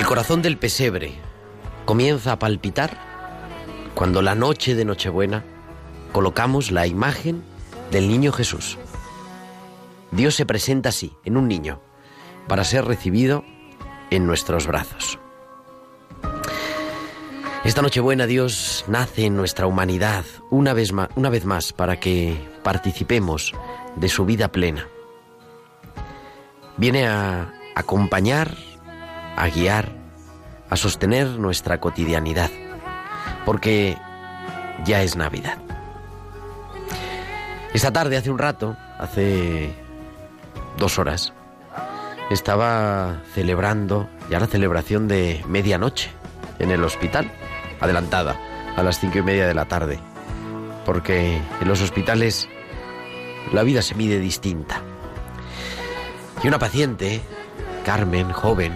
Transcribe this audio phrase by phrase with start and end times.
[0.00, 1.12] El corazón del pesebre
[1.84, 2.96] comienza a palpitar
[3.94, 5.44] cuando la noche de Nochebuena
[6.12, 7.42] colocamos la imagen
[7.90, 8.78] del niño Jesús.
[10.10, 11.82] Dios se presenta así, en un niño,
[12.48, 13.44] para ser recibido
[14.08, 15.18] en nuestros brazos.
[17.62, 22.38] Esta Nochebuena Dios nace en nuestra humanidad una vez, ma- una vez más para que
[22.62, 23.52] participemos
[23.96, 24.88] de su vida plena.
[26.78, 28.56] Viene a acompañar,
[29.36, 29.90] a guiar,
[30.68, 32.50] a sostener nuestra cotidianidad,
[33.44, 33.96] porque
[34.84, 35.58] ya es Navidad.
[37.72, 39.72] Esta tarde, hace un rato, hace
[40.76, 41.32] dos horas,
[42.30, 46.10] estaba celebrando ya la celebración de medianoche
[46.58, 47.30] en el hospital,
[47.80, 48.36] adelantada
[48.76, 49.98] a las cinco y media de la tarde,
[50.84, 52.48] porque en los hospitales
[53.52, 54.82] la vida se mide distinta.
[56.42, 57.20] Y una paciente,
[57.84, 58.72] Carmen, joven,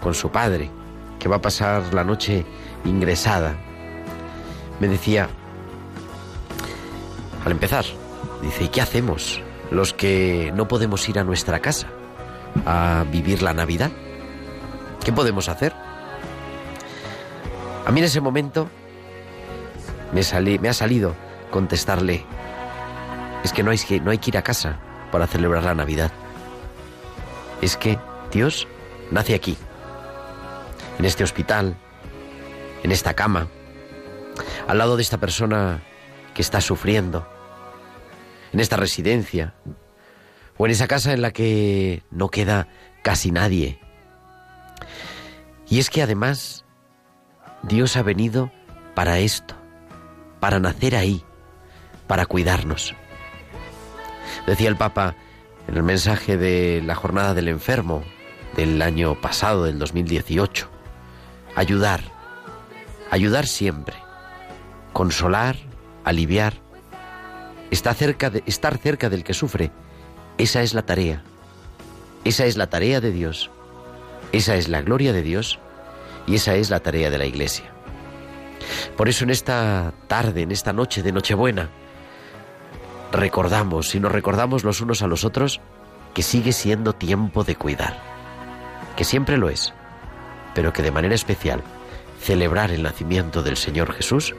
[0.00, 0.70] con su padre,
[1.18, 2.44] que va a pasar la noche
[2.84, 3.56] ingresada,
[4.80, 5.28] me decía,
[7.44, 7.84] al empezar,
[8.42, 9.40] dice, ¿y qué hacemos
[9.70, 11.88] los que no podemos ir a nuestra casa
[12.66, 13.90] a vivir la Navidad?
[15.04, 15.74] ¿Qué podemos hacer?
[17.86, 18.68] A mí en ese momento
[20.12, 21.14] me, salí, me ha salido
[21.50, 22.24] contestarle,
[23.44, 24.78] es que no hay, que no hay que ir a casa
[25.12, 26.10] para celebrar la Navidad.
[27.60, 27.98] Es que
[28.32, 28.68] Dios
[29.10, 29.56] nace aquí,
[31.00, 31.78] en este hospital,
[32.82, 33.48] en esta cama,
[34.68, 35.82] al lado de esta persona
[36.34, 37.26] que está sufriendo,
[38.52, 39.54] en esta residencia,
[40.58, 42.68] o en esa casa en la que no queda
[43.00, 43.80] casi nadie.
[45.70, 46.66] Y es que además
[47.62, 48.52] Dios ha venido
[48.94, 49.54] para esto,
[50.38, 51.24] para nacer ahí,
[52.08, 52.94] para cuidarnos.
[54.46, 55.14] Decía el Papa
[55.66, 58.04] en el mensaje de la jornada del enfermo
[58.54, 60.79] del año pasado, del 2018,
[61.60, 62.00] ayudar,
[63.10, 63.96] ayudar siempre,
[64.94, 65.56] consolar,
[66.04, 66.54] aliviar,
[67.70, 68.30] estar cerca,
[69.10, 69.70] del que sufre,
[70.38, 71.22] esa es la tarea,
[72.24, 73.50] esa es la tarea de Dios,
[74.32, 75.58] esa es la gloria de Dios.
[76.26, 77.64] Y esa es la tarea de la Iglesia.
[78.96, 81.70] Por eso en esta tarde, en esta noche de Nochebuena,
[83.10, 85.60] recordamos y nos recordamos los unos a los otros
[86.14, 87.98] que sigue siendo tiempo de cuidar,
[88.96, 89.72] que siempre lo es,
[90.54, 91.62] pero que de manera especial
[92.20, 94.34] celebrar el nacimiento del Señor Jesús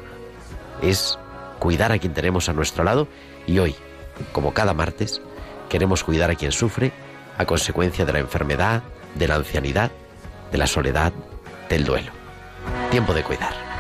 [0.82, 1.18] es
[1.60, 3.08] cuidar a quien tenemos a nuestro lado
[3.48, 3.76] y hoy,
[4.32, 5.22] como cada martes,
[5.70, 6.92] queremos cuidar a quien sufre
[7.38, 8.84] a consecuencia de la enfermedad,
[9.16, 9.92] de la ancianidad,
[10.52, 11.14] de la soledad,
[11.70, 12.12] del duelo.
[12.90, 13.71] Tiempo de cuidar.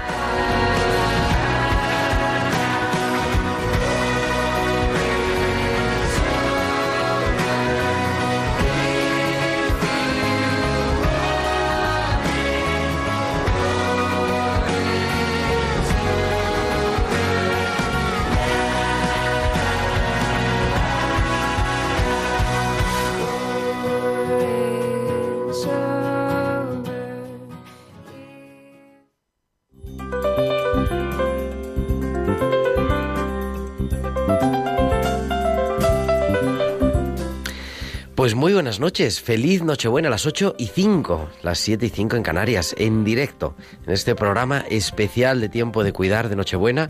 [38.81, 43.03] Noches, feliz Nochebuena a las 8 y 5, las 7 y 5 en Canarias, en
[43.03, 43.55] directo,
[43.85, 46.89] en este programa especial de Tiempo de Cuidar de Nochebuena.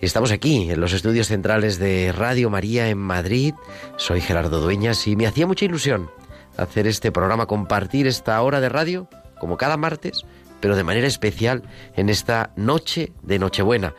[0.00, 3.54] Estamos aquí, en los estudios centrales de Radio María en Madrid.
[3.96, 6.08] Soy Gerardo Dueñas y me hacía mucha ilusión
[6.56, 9.08] hacer este programa, compartir esta hora de radio,
[9.40, 10.24] como cada martes,
[10.66, 11.62] pero de manera especial
[11.94, 13.94] en esta noche de Nochebuena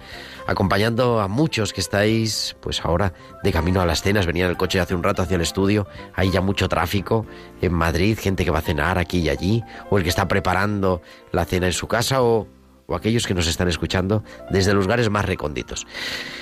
[0.48, 4.26] acompañando a muchos que estáis pues ahora de camino a las cenas.
[4.26, 7.26] Venía en el coche hace un rato hacia el estudio, hay ya mucho tráfico
[7.62, 11.02] en Madrid, gente que va a cenar aquí y allí, o el que está preparando
[11.32, 12.50] la cena en su casa, o
[12.88, 15.86] o aquellos que nos están escuchando desde los lugares más recónditos.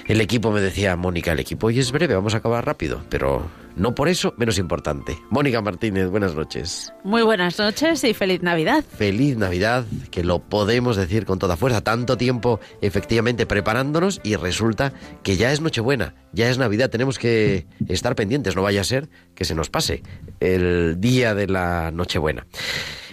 [0.08, 3.50] El equipo me decía, Mónica, el equipo hoy es breve, vamos a acabar rápido, pero
[3.76, 5.18] no por eso menos importante.
[5.30, 6.94] Mónica Martínez, buenas noches.
[7.04, 8.84] Muy buenas noches y feliz Navidad.
[8.84, 11.82] Feliz Navidad, que lo podemos decir con toda fuerza.
[11.82, 14.94] Tanto tiempo efectivamente preparándonos y resulta
[15.24, 16.92] que ya es Nochebuena, ya es Navidad.
[16.92, 20.04] Tenemos que estar pendientes, no vaya a ser que se nos pase
[20.40, 22.46] el día de la Nochebuena.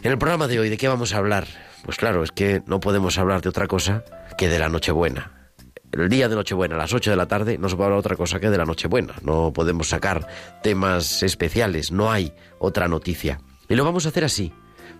[0.02, 1.46] En el programa de hoy, ¿de qué vamos a hablar?
[1.84, 4.04] Pues claro, es que no podemos hablar de otra cosa
[4.38, 5.50] que de la Nochebuena.
[5.90, 8.16] El día de Nochebuena, a las 8 de la tarde, no se puede hablar otra
[8.16, 9.14] cosa que de la Nochebuena.
[9.22, 10.26] No podemos sacar
[10.62, 13.40] temas especiales, no hay otra noticia.
[13.68, 14.52] Y lo vamos a hacer así.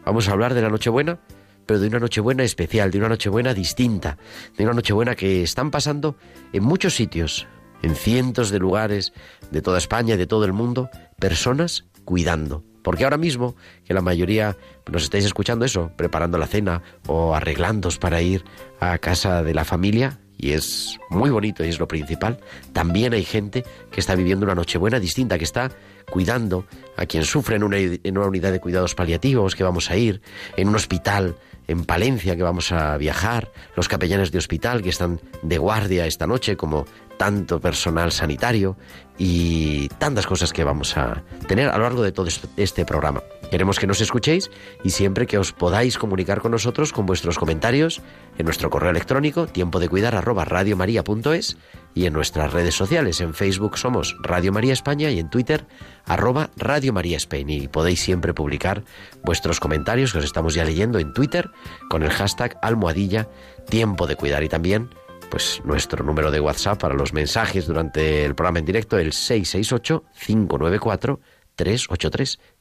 [0.04, 1.20] Vamos a hablar de la Nochebuena,
[1.66, 4.18] pero de una Nochebuena especial, de una Nochebuena distinta,
[4.58, 6.16] de una Nochebuena que están pasando
[6.52, 7.46] en muchos sitios,
[7.82, 9.12] en cientos de lugares
[9.50, 12.64] de toda España y de todo el mundo, personas cuidando.
[12.82, 14.56] Porque ahora mismo, que la mayoría
[14.90, 18.44] nos estáis escuchando eso, preparando la cena o arreglándos para ir
[18.80, 22.40] a casa de la familia, y es muy bonito y es lo principal,
[22.72, 25.70] también hay gente que está viviendo una Nochebuena distinta, que está
[26.10, 29.96] cuidando a quien sufre en una, en una unidad de cuidados paliativos que vamos a
[29.96, 30.20] ir,
[30.56, 31.36] en un hospital
[31.68, 36.26] en Palencia que vamos a viajar, los capellanes de hospital que están de guardia esta
[36.26, 36.86] noche, como
[37.22, 38.76] tanto personal sanitario
[39.16, 42.26] y tantas cosas que vamos a tener a lo largo de todo
[42.56, 43.22] este programa.
[43.48, 44.50] Queremos que nos escuchéis
[44.82, 48.02] y siempre que os podáis comunicar con nosotros con vuestros comentarios
[48.38, 51.58] en nuestro correo electrónico tiempo de cuidar arroba radiomaria.es
[51.94, 53.20] y en nuestras redes sociales.
[53.20, 55.64] En Facebook somos Radio María España y en Twitter
[56.06, 57.50] arroba Radio María Spain.
[57.50, 58.82] Y podéis siempre publicar
[59.22, 61.50] vuestros comentarios que os estamos ya leyendo en Twitter
[61.88, 63.28] con el hashtag almohadilla
[63.68, 64.90] tiempo de cuidar y también
[65.32, 71.18] pues nuestro número de WhatsApp para los mensajes durante el programa en directo, el 668-594-383.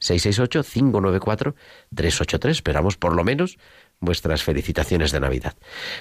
[0.00, 2.48] 668-594-383.
[2.48, 3.58] Esperamos por lo menos
[4.00, 5.54] vuestras felicitaciones de Navidad.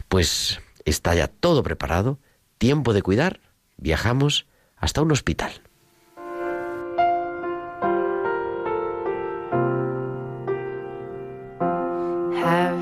[0.07, 2.19] Pues está ya todo preparado,
[2.57, 3.41] tiempo de cuidar,
[3.75, 4.47] viajamos
[4.77, 5.51] hasta un hospital.
[12.41, 12.81] Have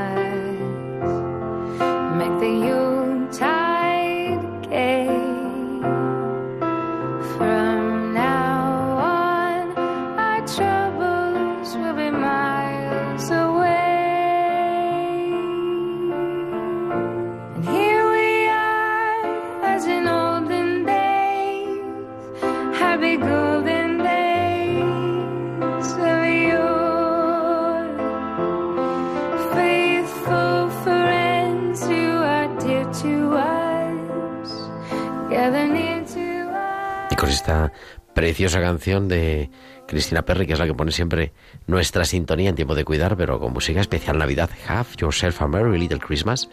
[37.21, 37.71] Con esta
[38.15, 39.51] preciosa canción de
[39.87, 41.33] Cristina Perry, que es la que pone siempre
[41.67, 45.77] nuestra sintonía en tiempo de cuidar, pero con música especial Navidad, Have Yourself a Merry
[45.77, 46.49] Little Christmas,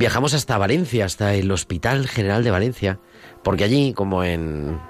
[0.00, 2.98] viajamos hasta Valencia, hasta el Hospital General de Valencia,
[3.44, 4.80] porque allí, como en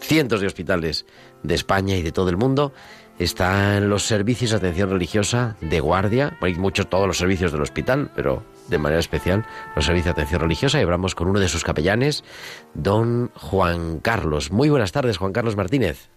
[0.00, 1.04] cientos de hospitales
[1.42, 2.72] de España y de todo el mundo,
[3.18, 8.10] están los servicios de atención religiosa de guardia, hay muchos, todos los servicios del hospital,
[8.16, 9.44] pero de manera especial
[9.76, 12.24] los servicios de atención religiosa y hablamos con uno de sus capellanes,
[12.74, 14.50] don Juan Carlos.
[14.50, 16.10] Muy buenas tardes, Juan Carlos Martínez.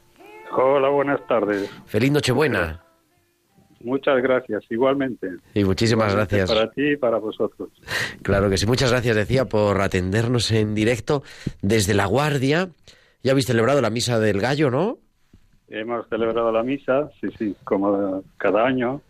[0.57, 1.69] Hola, buenas tardes.
[1.85, 2.81] Feliz Nochebuena.
[3.81, 5.29] Muchas gracias, igualmente.
[5.53, 6.57] Y muchísimas Igualmente gracias.
[6.57, 7.69] Para ti y para vosotros.
[8.23, 11.21] Claro que sí, muchas gracias, decía, por atendernos en directo
[11.61, 12.69] desde La Guardia.
[13.21, 14.97] Ya habéis celebrado la misa del gallo, ¿no?
[15.67, 19.01] Hemos celebrado la misa, sí, sí, como cada año.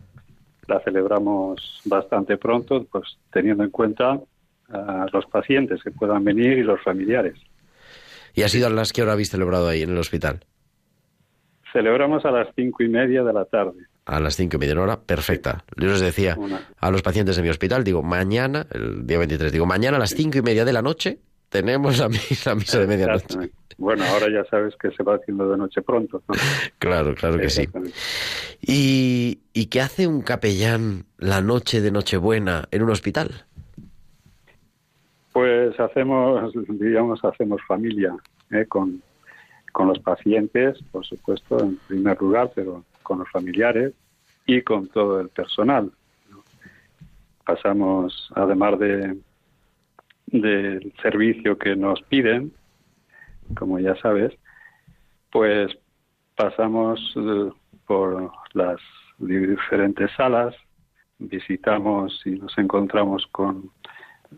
[0.68, 4.20] La celebramos bastante pronto, pues teniendo en cuenta
[4.68, 7.34] a los pacientes que puedan venir y los familiares.
[8.34, 10.40] Y ha sido a las que ahora habéis celebrado ahí en el hospital.
[11.72, 13.86] Celebramos a las cinco y media de la tarde.
[14.06, 15.64] A las cinco y media, hora perfecta.
[15.76, 16.60] Yo les decía Una.
[16.78, 20.10] a los pacientes de mi hospital, digo, mañana, el día 23, digo, mañana a las
[20.10, 23.50] cinco y media de la noche tenemos la misa, la misa de medianoche.
[23.78, 26.22] Bueno, ahora ya sabes que se va haciendo de noche pronto.
[26.28, 26.34] ¿no?
[26.78, 27.68] Claro, claro que sí.
[28.60, 33.44] ¿Y, ¿Y qué hace un capellán la noche de Nochebuena en un hospital?
[35.32, 38.16] Pues hacemos, digamos, hacemos familia
[38.50, 38.64] ¿eh?
[38.66, 39.02] con,
[39.72, 43.92] con los pacientes, por supuesto, en primer lugar, pero con los familiares
[44.46, 45.92] y con todo el personal.
[47.44, 49.16] Pasamos, además de
[50.26, 52.52] del servicio que nos piden,
[53.56, 54.32] como ya sabes,
[55.30, 55.76] pues
[56.36, 57.50] pasamos eh,
[57.86, 58.80] por las
[59.18, 60.54] diferentes salas,
[61.18, 63.70] visitamos y nos encontramos con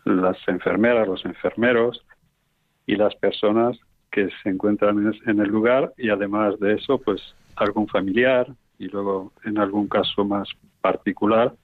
[0.04, 2.04] las enfermeras, los enfermeros
[2.86, 3.78] y las personas
[4.10, 7.20] que se encuentran en el lugar y además de eso, pues
[7.56, 8.46] algún familiar
[8.78, 10.48] y luego en algún caso más
[10.80, 11.54] particular,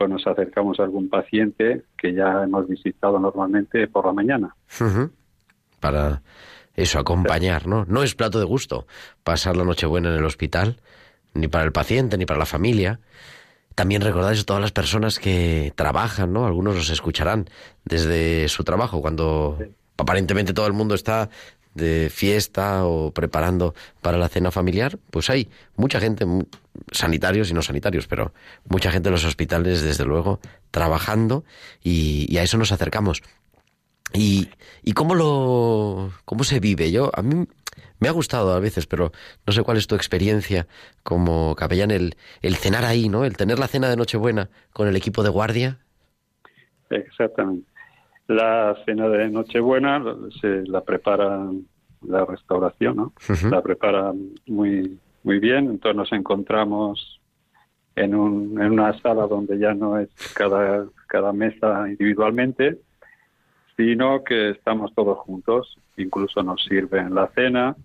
[0.00, 4.56] pues nos acercamos a algún paciente que ya hemos visitado normalmente por la mañana.
[5.78, 6.22] Para
[6.74, 7.84] eso, acompañar, ¿no?
[7.84, 8.86] No es plato de gusto
[9.24, 10.80] pasar la Nochebuena en el hospital,
[11.34, 13.00] ni para el paciente, ni para la familia.
[13.74, 16.46] También recordáis a todas las personas que trabajan, ¿no?
[16.46, 17.50] Algunos los escucharán
[17.84, 19.58] desde su trabajo, cuando
[19.98, 21.28] aparentemente todo el mundo está
[21.74, 26.26] de fiesta o preparando para la cena familiar, pues hay mucha gente,
[26.92, 28.32] sanitarios y no sanitarios, pero
[28.68, 31.44] mucha gente en los hospitales, desde luego, trabajando
[31.82, 33.22] y, y a eso nos acercamos.
[34.12, 34.48] ¿Y,
[34.82, 36.90] y cómo lo cómo se vive?
[36.90, 37.46] Yo a mí
[38.00, 39.12] me ha gustado a veces, pero
[39.46, 40.66] no sé cuál es tu experiencia
[41.02, 43.24] como capellán el, el cenar ahí, ¿no?
[43.24, 45.78] El tener la cena de Nochebuena con el equipo de guardia.
[46.90, 47.70] Exactamente.
[48.30, 50.02] La cena de Nochebuena
[50.40, 51.48] se la prepara
[52.06, 53.12] la restauración, ¿no?
[53.50, 54.12] La prepara
[54.46, 55.66] muy muy bien.
[55.68, 57.20] Entonces nos encontramos
[57.96, 62.78] en, un, en una sala donde ya no es cada, cada mesa individualmente,
[63.76, 65.76] sino que estamos todos juntos.
[65.96, 67.76] Incluso nos sirven la cena,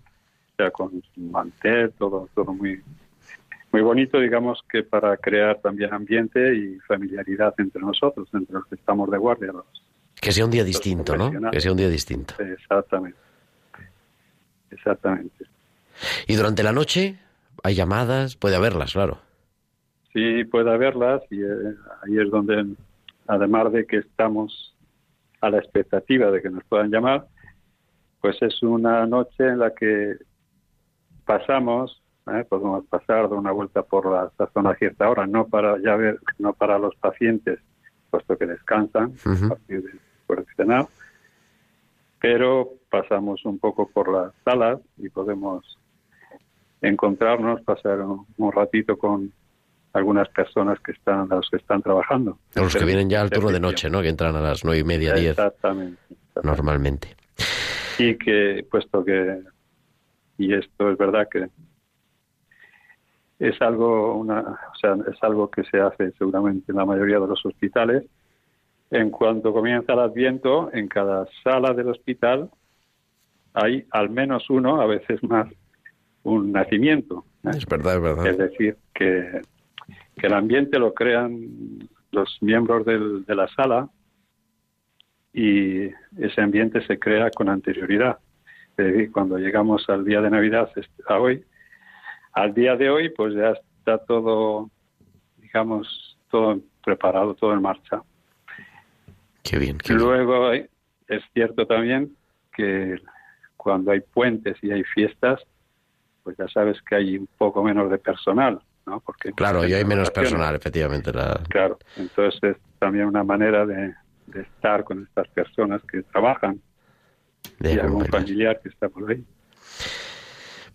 [0.58, 2.80] ya con mantel, todo, todo muy,
[3.72, 8.76] muy bonito, digamos que para crear también ambiente y familiaridad entre nosotros, entre los que
[8.76, 9.52] estamos de guardia.
[9.52, 9.82] los-
[10.20, 11.50] Que sea un día distinto, ¿no?
[11.50, 12.34] Que sea un día distinto.
[12.38, 13.18] Exactamente.
[14.70, 15.46] Exactamente.
[16.26, 17.18] Y durante la noche
[17.62, 19.18] hay llamadas, puede haberlas, claro.
[20.12, 22.64] Sí, puede haberlas y eh, ahí es donde,
[23.26, 24.74] además de que estamos
[25.40, 27.26] a la expectativa de que nos puedan llamar,
[28.20, 30.16] pues es una noche en la que
[31.24, 32.44] pasamos, ¿eh?
[32.48, 35.96] podemos pasar de una vuelta por la, la zona a cierta hora, no para ya
[35.96, 37.60] ver, no para los pacientes,
[38.10, 40.86] puesto que descansan a partir de por el cenar,
[42.20, 45.78] pero pasamos un poco por las salas y podemos
[46.80, 49.32] encontrarnos, pasar un, un ratito con
[49.96, 52.38] algunas personas que están, los que están trabajando.
[52.54, 54.02] A los que vienen ya al turno de noche, ¿no?
[54.02, 55.98] Que entran a las nueve y media, diez, Exactamente.
[56.10, 56.46] exactamente.
[56.46, 57.16] normalmente.
[57.98, 59.42] Y que, puesto que,
[60.38, 61.48] y esto es verdad que
[63.38, 67.26] es algo, una, o sea, es algo que se hace seguramente en la mayoría de
[67.26, 68.04] los hospitales.
[68.96, 72.50] En cuanto comienza el Adviento, en cada sala del hospital
[73.52, 75.48] hay al menos uno, a veces más,
[76.22, 77.24] un nacimiento.
[77.44, 77.50] ¿eh?
[77.56, 78.26] Es verdad, es verdad.
[78.26, 79.42] Es decir, que,
[80.16, 81.38] que el ambiente lo crean
[82.10, 83.88] los miembros del- de la sala
[85.32, 85.86] y
[86.18, 88.18] ese ambiente se crea con anterioridad.
[88.76, 91.44] Es decir, cuando llegamos al día de Navidad, este, a hoy,
[92.32, 94.70] al día de hoy, pues ya está todo,
[95.38, 98.02] digamos, todo preparado, todo en marcha.
[99.48, 100.06] Qué bien, qué bien.
[100.06, 102.16] Luego es cierto también
[102.54, 102.96] que
[103.56, 105.40] cuando hay puentes y hay fiestas,
[106.22, 109.00] pues ya sabes que hay un poco menos de personal, ¿no?
[109.00, 111.12] Porque Claro, y hay menos personal, efectivamente.
[111.12, 111.40] La...
[111.48, 113.94] Claro, entonces es también una manera de,
[114.26, 116.60] de estar con estas personas que trabajan
[117.58, 119.24] de y algún familiar que está por ahí.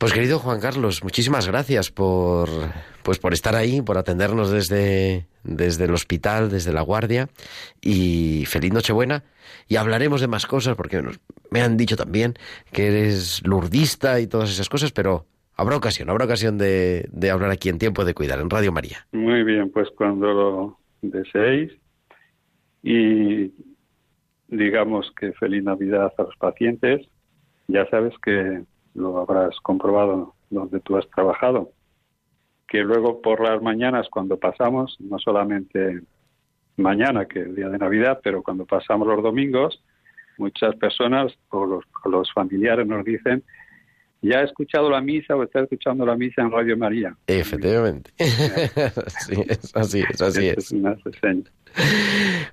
[0.01, 2.49] Pues querido Juan Carlos, muchísimas gracias por
[3.03, 7.29] pues por estar ahí, por atendernos desde, desde el hospital, desde la guardia
[7.83, 9.25] y feliz Nochebuena.
[9.67, 11.03] Y hablaremos de más cosas porque
[11.51, 12.33] me han dicho también
[12.73, 17.51] que eres lurdista y todas esas cosas, pero habrá ocasión, habrá ocasión de, de hablar
[17.51, 19.05] aquí en Tiempo de Cuidar, en Radio María.
[19.11, 21.73] Muy bien, pues cuando lo deseéis.
[22.81, 23.53] Y
[24.47, 27.07] digamos que feliz Navidad a los pacientes,
[27.67, 28.63] ya sabes que
[28.93, 31.71] lo habrás comprobado donde tú has trabajado,
[32.67, 36.01] que luego por las mañanas cuando pasamos, no solamente
[36.77, 39.83] mañana, que es el día de Navidad, pero cuando pasamos los domingos,
[40.37, 43.43] muchas personas o los, los familiares nos dicen
[44.21, 47.15] ya he escuchado la misa o está escuchando la misa en Radio María.
[47.27, 48.11] Efectivamente.
[48.17, 50.71] sí, es así, es así Eso es.
[50.71, 50.95] una.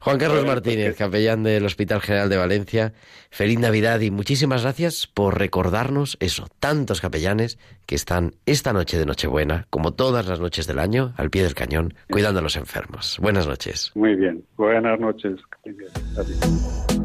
[0.01, 2.93] Juan Carlos Martínez, capellán del Hospital General de Valencia,
[3.31, 9.07] feliz Navidad y muchísimas gracias por recordarnos eso, tantos capellanes que están esta noche de
[9.07, 13.19] Nochebuena, como todas las noches del año, al pie del cañón, cuidando a los enfermos.
[13.21, 13.91] Buenas noches.
[13.95, 14.45] Muy bien.
[14.57, 15.41] Buenas noches.
[16.17, 16.98] Adiós.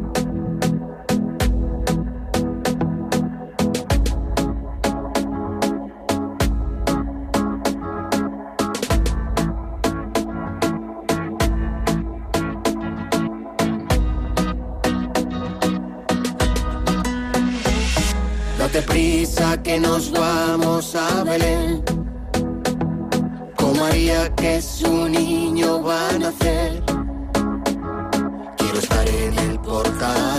[19.23, 21.81] Prisa que nos vamos a Belén.
[23.55, 26.83] Con María que su niño va a nacer.
[28.57, 30.32] Quiero estar en el portal.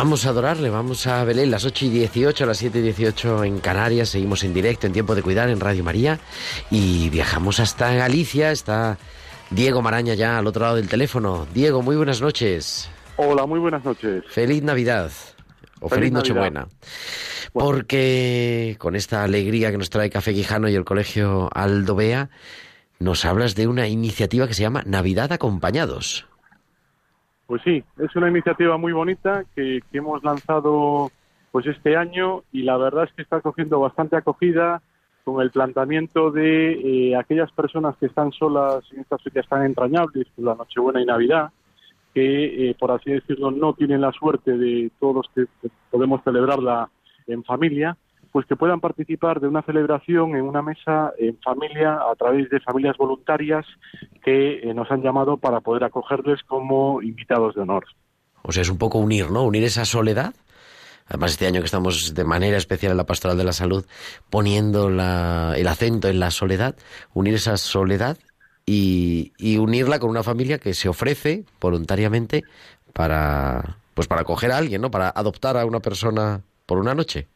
[0.00, 3.58] Vamos a adorarle, vamos a Belén, las 8 y 18, las 7 y 18 en
[3.58, 6.18] Canarias, seguimos en directo en Tiempo de Cuidar en Radio María
[6.70, 8.96] y viajamos hasta Galicia, está
[9.50, 11.46] Diego Maraña ya al otro lado del teléfono.
[11.52, 14.24] Diego, muy buenas noches, Hola, muy buenas noches.
[14.30, 15.12] feliz Navidad
[15.80, 16.68] o feliz, Feliz Nochebuena.
[17.52, 22.30] Porque con esta alegría que nos trae Café Quijano y el Colegio Aldovea,
[23.00, 26.29] nos hablas de una iniciativa que se llama Navidad Acompañados.
[27.50, 31.10] Pues sí, es una iniciativa muy bonita que, hemos lanzado
[31.50, 34.80] pues este año y la verdad es que está cogiendo bastante acogida
[35.24, 40.28] con el planteamiento de eh, aquellas personas que están solas en estas fechas tan entrañables,
[40.32, 41.50] pues la Nochebuena y Navidad,
[42.14, 46.88] que eh, por así decirlo no tienen la suerte de todos los que podemos celebrarla
[47.26, 47.96] en familia,
[48.32, 52.60] pues que puedan participar de una celebración en una mesa en familia a través de
[52.60, 53.66] familias voluntarias
[54.24, 57.84] que eh, nos han llamado para poder acogerles como invitados de honor.
[58.42, 59.44] O sea, es un poco unir, ¿no?
[59.44, 60.32] Unir esa soledad.
[61.08, 63.84] Además, este año que estamos de manera especial en la Pastoral de la Salud
[64.30, 66.76] poniendo la- el acento en la soledad,
[67.14, 68.16] unir esa soledad
[68.64, 72.42] y, y unirla con una familia que se ofrece voluntariamente
[72.92, 74.90] para, pues para acoger a alguien, ¿no?
[74.90, 77.26] Para adoptar a una persona por una noche.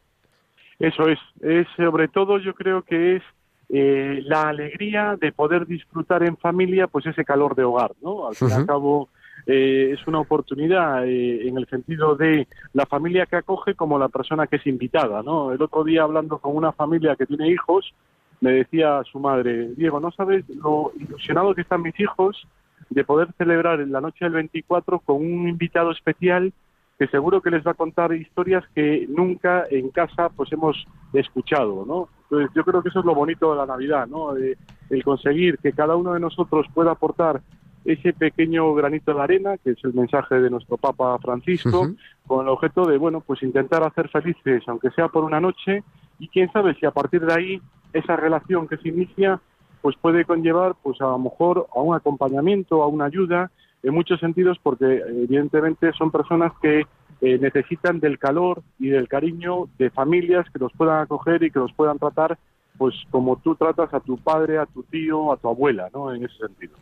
[0.79, 3.23] Eso es, es sobre todo yo creo que es
[3.69, 8.27] eh, la alegría de poder disfrutar en familia pues ese calor de hogar, ¿no?
[8.27, 9.09] Al fin y al cabo
[9.47, 14.09] eh, es una oportunidad eh, en el sentido de la familia que acoge como la
[14.09, 15.51] persona que es invitada, ¿no?
[15.51, 17.93] El otro día hablando con una familia que tiene hijos,
[18.41, 22.47] me decía su madre, Diego, ¿no sabes lo ilusionados que están mis hijos
[22.89, 26.53] de poder celebrar en la noche del 24 con un invitado especial
[26.97, 31.83] que seguro que les va a contar historias que nunca en casa pues hemos escuchado,
[31.85, 32.07] ¿no?
[32.23, 34.33] Entonces yo creo que eso es lo bonito de la Navidad, ¿no?
[34.33, 34.57] De-
[34.89, 37.41] el conseguir que cada uno de nosotros pueda aportar
[37.83, 41.87] ese pequeño granito de arena, que es el mensaje de nuestro Papa Francisco,
[42.27, 45.83] con el objeto de, bueno, pues intentar hacer felices, aunque sea por una noche,
[46.17, 47.61] y quién sabe si a partir de ahí
[47.93, 49.39] esa relación que se inicia,
[49.81, 53.51] pues puede conllevar, pues a lo mejor a un acompañamiento, a una ayuda,
[53.85, 56.85] en muchos sentidos, porque evidentemente son personas que
[57.21, 61.59] eh, necesitan del calor y del cariño de familias que los puedan acoger y que
[61.59, 62.37] los puedan tratar,
[62.77, 66.13] pues como tú tratas a tu padre, a tu tío, a tu abuela, ¿no?
[66.13, 66.73] En ese sentido.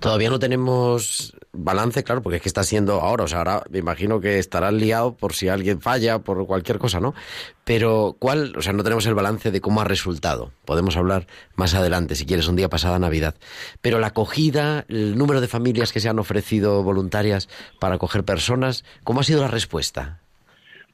[0.00, 3.78] Todavía no tenemos balance, claro, porque es que está siendo ahora, o sea, ahora me
[3.78, 7.14] imagino que estarás liado por si alguien falla, por cualquier cosa, ¿no?
[7.64, 8.54] Pero, ¿cuál?
[8.56, 10.52] O sea, no tenemos el balance de cómo ha resultado.
[10.64, 13.34] Podemos hablar más adelante, si quieres, un día pasada Navidad.
[13.80, 17.48] Pero la acogida, el número de familias que se han ofrecido voluntarias
[17.80, 20.20] para acoger personas, ¿cómo ha sido la respuesta?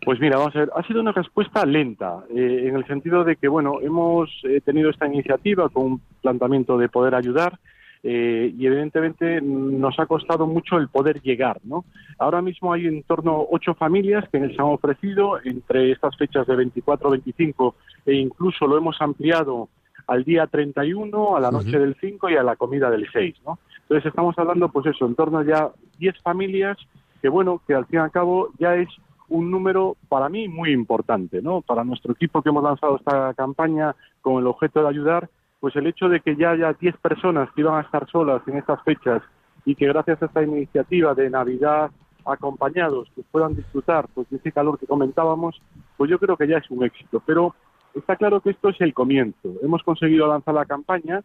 [0.05, 3.37] Pues mira, vamos a ver, ha sido una respuesta lenta, eh, en el sentido de
[3.37, 7.61] que, bueno, hemos eh, tenido esta iniciativa con un planteamiento de poder ayudar
[8.03, 11.85] eh, y evidentemente nos ha costado mucho el poder llegar, ¿no?
[12.19, 16.49] Ahora mismo hay en torno a ocho familias que nos han ofrecido entre estas fechas
[16.49, 19.69] de 24, 25 e incluso lo hemos ampliado
[20.09, 23.61] al día 31, a la noche del 5 y a la comida del 6, ¿no?
[23.83, 26.77] Entonces estamos hablando, pues eso, en torno a ya 10 familias
[27.21, 28.89] que, bueno, que al fin y al cabo ya es
[29.33, 31.63] un número para mí muy importante, ¿no?
[31.63, 35.87] Para nuestro equipo que hemos lanzado esta campaña con el objeto de ayudar, pues el
[35.87, 39.23] hecho de que ya haya 10 personas que iban a estar solas en estas fechas
[39.65, 41.91] y que gracias a esta iniciativa de Navidad
[42.25, 45.61] acompañados pues puedan disfrutar pues de ese calor que comentábamos,
[45.97, 47.23] pues yo creo que ya es un éxito.
[47.25, 47.55] Pero
[47.95, 49.55] está claro que esto es el comienzo.
[49.63, 51.23] Hemos conseguido lanzar la campaña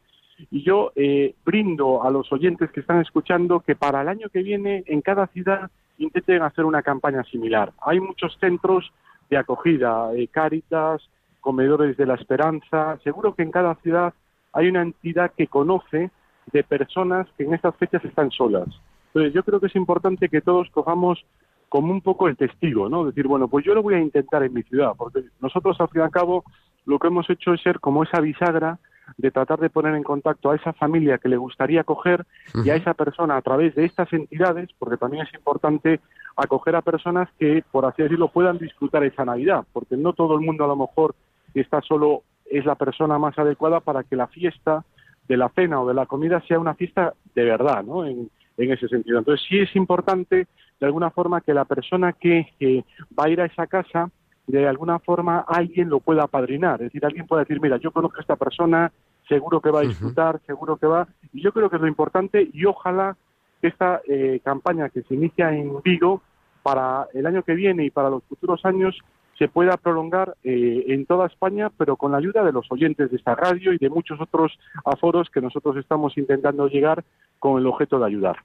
[0.50, 4.43] y yo eh, brindo a los oyentes que están escuchando que para el año que
[4.43, 7.74] viene en cada ciudad intenten hacer una campaña similar.
[7.82, 8.92] Hay muchos centros
[9.30, 11.02] de acogida, eh, Cáritas,
[11.42, 12.98] Comedores de la Esperanza.
[13.04, 14.14] Seguro que en cada ciudad
[14.54, 16.12] hay una entidad que conoce
[16.52, 18.68] de personas que en estas fechas están solas.
[19.08, 21.26] Entonces yo creo que es importante que todos cojamos
[21.70, 23.06] como un poco el testigo, ¿no?
[23.06, 26.02] Decir, bueno, pues yo lo voy a intentar en mi ciudad, porque nosotros al fin
[26.02, 26.44] y al cabo
[26.86, 28.80] lo que hemos hecho es ser como esa bisagra
[29.17, 32.26] de tratar de poner en contacto a esa familia que le gustaría acoger
[32.63, 36.02] y a esa persona a través de estas entidades, porque también es importante
[36.36, 40.46] acoger a personas que, por así decirlo, puedan disfrutar esa Navidad, porque no todo el
[40.46, 41.15] mundo a lo mejor
[41.54, 44.84] está solo, es la persona más adecuada para que la fiesta
[45.28, 48.06] de la cena o de la comida sea una fiesta de verdad, ¿no?
[48.06, 49.20] En, en ese sentido.
[49.20, 50.48] Entonces sí es importante,
[50.80, 52.84] de alguna forma, que la persona que eh,
[53.17, 54.10] va a ir a esa casa
[54.48, 58.18] de alguna forma alguien lo pueda apadrinar, es decir, alguien pueda decir, mira, yo conozco
[58.18, 58.92] a esta persona,
[59.28, 62.50] seguro que va a disfrutar, seguro que va, y yo creo que es lo importante
[62.54, 63.18] y ojalá
[63.62, 66.22] que esta eh, campaña que se inicia en Vigo
[66.64, 68.98] para el año que viene y para los futuros años
[69.38, 73.17] se pueda prolongar eh, en toda España, pero con la ayuda de los oyentes de
[73.17, 77.04] esta radio y de muchos otros aforos que nosotros estamos intentando llegar
[77.39, 78.38] con el objeto de ayudar.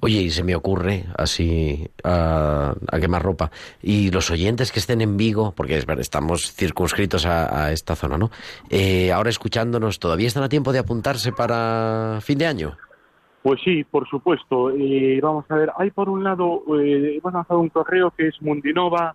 [0.00, 3.50] Oye, y se me ocurre así a, a quemar ropa.
[3.82, 7.94] Y los oyentes que estén en Vigo, porque es verdad, estamos circunscritos a, a esta
[7.94, 8.30] zona, ¿no?
[8.70, 12.76] Eh, ahora escuchándonos, ¿todavía están a tiempo de apuntarse para fin de año?
[13.42, 14.70] Pues sí, por supuesto.
[14.70, 18.40] Eh, vamos a ver, hay por un lado, eh, hemos lanzado un correo que es
[18.40, 19.14] mundinova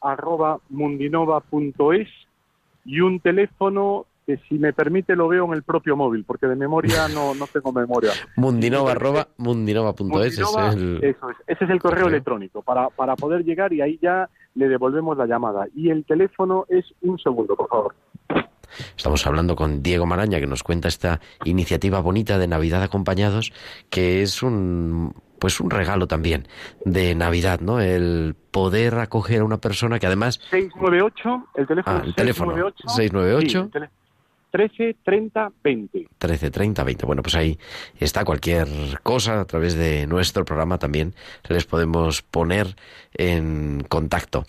[0.00, 2.08] arroba mundinova.es
[2.84, 6.54] y un teléfono que si me permite lo veo en el propio móvil, porque de
[6.54, 8.12] memoria no, no tengo memoria.
[8.36, 11.00] Mundinova arroba mundinova.es es Mundinova, el...
[11.02, 12.08] Eso es, ese es el correo correo.
[12.08, 15.66] electrónico para, para poder llegar y ahí ya le devolvemos la llamada.
[15.74, 17.94] Y el teléfono es un segundo, por favor.
[18.96, 23.52] Estamos hablando con Diego Maraña, que nos cuenta esta iniciativa bonita de Navidad acompañados,
[23.88, 26.48] que es un pues un regalo también
[26.84, 27.80] de Navidad, ¿no?
[27.80, 32.88] El poder acoger a una persona que además 698, el teléfono Ah, el teléfono, 698,
[32.88, 33.48] 698.
[33.50, 33.90] sí, el tele-
[34.50, 36.06] 13 30 20.
[36.16, 37.04] 13, 30, 20.
[37.06, 37.58] Bueno, pues ahí
[38.00, 38.66] está cualquier
[39.02, 41.14] cosa a través de nuestro programa también
[41.50, 42.74] les podemos poner
[43.12, 44.44] en contacto.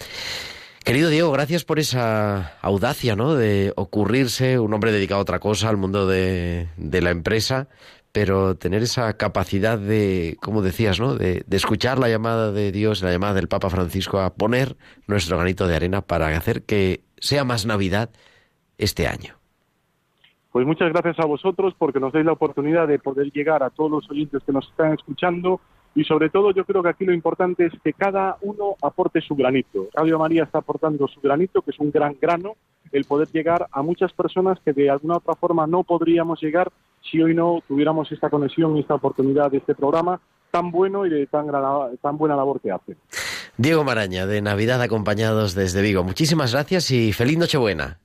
[0.85, 3.35] Querido Diego, gracias por esa audacia, ¿no?
[3.35, 7.67] De ocurrirse, un hombre dedicado a otra cosa, al mundo de, de la empresa,
[8.11, 11.15] pero tener esa capacidad de, como decías, ¿no?
[11.15, 15.37] De, de escuchar la llamada de Dios, la llamada del Papa Francisco a poner nuestro
[15.37, 18.09] granito de arena para hacer que sea más Navidad
[18.77, 19.35] este año.
[20.51, 23.91] Pues muchas gracias a vosotros porque nos dais la oportunidad de poder llegar a todos
[23.91, 25.61] los oyentes que nos están escuchando
[25.93, 29.35] y sobre todo yo creo que aquí lo importante es que cada uno aporte su
[29.35, 29.87] granito.
[29.93, 32.55] Radio María está aportando su granito, que es un gran grano,
[32.91, 36.71] el poder llegar a muchas personas que de alguna otra forma no podríamos llegar
[37.09, 40.19] si hoy no tuviéramos esta conexión y esta oportunidad de este programa
[40.51, 41.47] tan bueno y de tan,
[42.01, 42.97] tan buena labor que hace.
[43.57, 46.03] Diego Maraña, de Navidad acompañados desde Vigo.
[46.03, 47.99] Muchísimas gracias y feliz Nochebuena.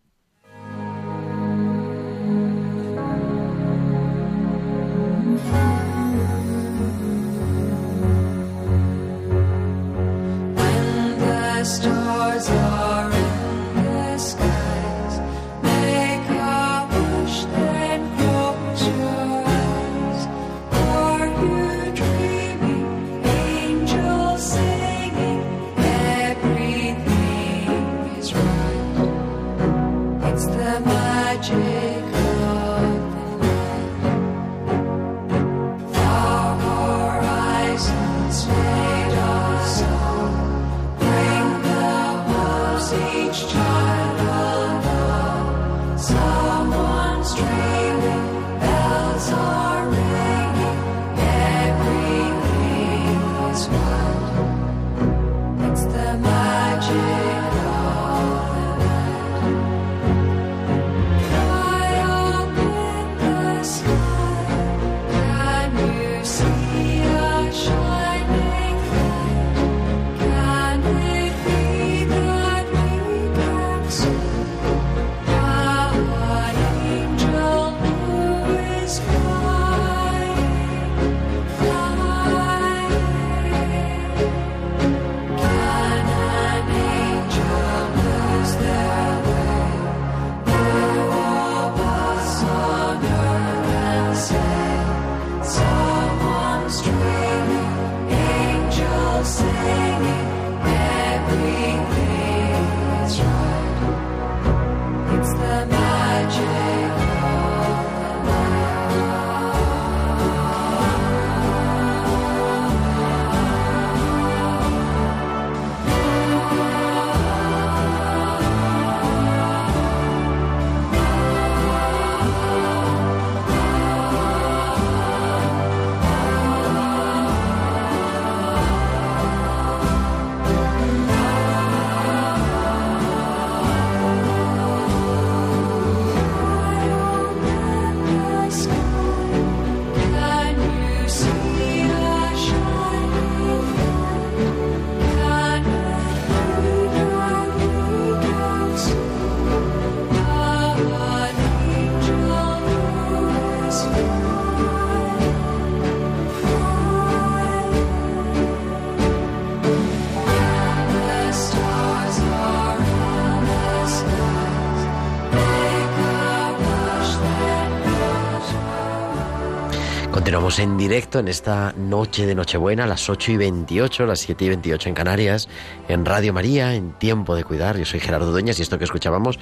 [170.89, 174.91] Directo en esta noche de Nochebuena, a las 8 y 28, las 7 y 28
[174.91, 175.49] en Canarias,
[175.89, 177.79] en Radio María, en Tiempo de Cuidar.
[177.79, 179.39] Yo soy Gerardo Dueñas y esto que escuchábamos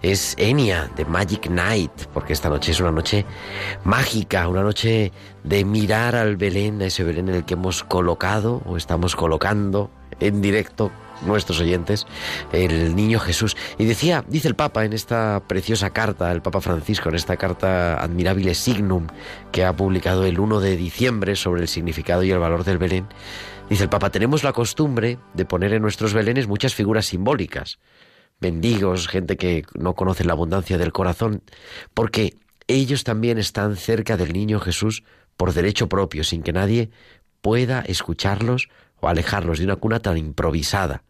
[0.00, 3.26] es Enia de Magic Night, porque esta noche es una noche
[3.84, 5.12] mágica, una noche
[5.44, 9.90] de mirar al Belén, a ese Belén en el que hemos colocado o estamos colocando
[10.18, 10.90] en directo
[11.22, 12.06] nuestros oyentes,
[12.52, 13.56] el niño Jesús.
[13.78, 18.02] Y decía, dice el Papa en esta preciosa carta, el Papa Francisco, en esta carta
[18.02, 19.06] Admirabile Signum,
[19.52, 23.06] que ha publicado el 1 de diciembre sobre el significado y el valor del Belén,
[23.68, 27.78] dice el Papa, tenemos la costumbre de poner en nuestros Belenes muchas figuras simbólicas,
[28.40, 31.42] mendigos, gente que no conoce la abundancia del corazón,
[31.94, 32.34] porque
[32.68, 35.04] ellos también están cerca del niño Jesús
[35.36, 36.90] por derecho propio, sin que nadie
[37.40, 38.68] pueda escucharlos
[39.00, 41.02] o alejarlos de una cuna tan improvisada.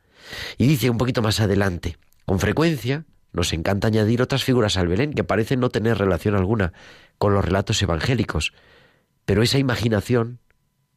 [0.59, 5.13] Y dice un poquito más adelante, con frecuencia nos encanta añadir otras figuras al Belén
[5.13, 6.73] que parecen no tener relación alguna
[7.19, 8.53] con los relatos evangélicos,
[9.27, 10.39] pero esa imaginación,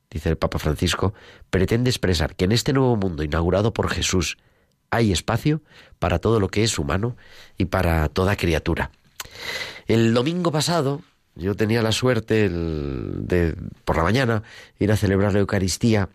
[0.10, 1.14] dice el Papa Francisco,
[1.50, 4.38] pretende expresar que en este nuevo mundo inaugurado por Jesús
[4.90, 5.62] hay espacio
[6.00, 7.18] para todo lo que es humano
[7.58, 8.92] y para toda criatura.
[9.88, 11.02] El domingo pasado
[11.36, 14.44] yo tenía la suerte de por la mañana
[14.80, 16.10] ir a celebrar la Eucaristía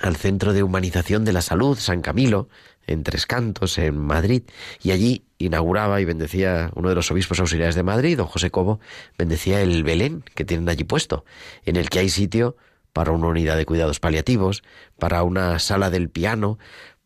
[0.00, 2.48] al Centro de Humanización de la Salud, San Camilo,
[2.86, 4.42] en Tres Cantos, en Madrid,
[4.82, 8.80] y allí inauguraba y bendecía uno de los obispos auxiliares de Madrid, don José Cobo,
[9.18, 11.24] bendecía el Belén que tienen allí puesto,
[11.64, 12.56] en el que hay sitio
[12.92, 14.62] para una unidad de cuidados paliativos,
[14.98, 16.58] para una sala del piano,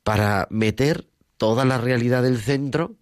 [0.02, 2.94] para meter toda la realidad del centro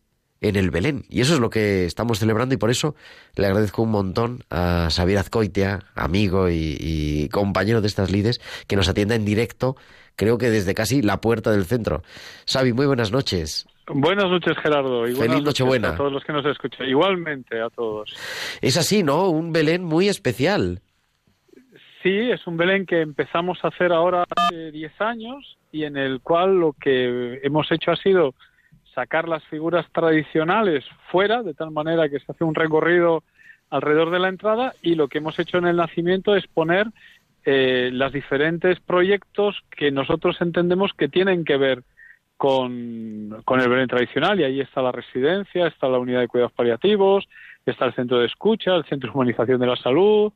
[0.44, 1.04] en el Belén.
[1.08, 2.94] Y eso es lo que estamos celebrando y por eso
[3.34, 8.88] le agradezco un montón a Xavier Azcoitia, amigo y, compañero de estas lides, que nos
[8.88, 9.76] atienda en directo,
[10.16, 12.02] creo que desde casi la puerta del centro.
[12.46, 13.66] Xavi, muy buenas noches.
[13.86, 15.08] Buenas noches, Gerardo.
[15.08, 15.90] Y Feliz Nochebuena.
[15.90, 16.88] A todos los que nos escuchan.
[16.88, 18.14] Igualmente a todos.
[18.60, 19.30] Es así, ¿no?
[19.30, 20.80] Un Belén muy especial.
[22.02, 26.20] Sí, es un Belén que empezamos a hacer ahora hace 10 años y en el
[26.20, 28.34] cual lo que hemos hecho ha sido
[28.94, 33.22] sacar las figuras tradicionales fuera, de tal manera que se hace un recorrido
[33.70, 36.86] alrededor de la entrada y lo que hemos hecho en el nacimiento es poner
[37.44, 41.82] eh, los diferentes proyectos que nosotros entendemos que tienen que ver
[42.36, 44.40] con, con el Belén tradicional.
[44.40, 47.28] Y ahí está la residencia, está la unidad de cuidados paliativos,
[47.66, 50.32] está el centro de escucha, el centro de humanización de la salud,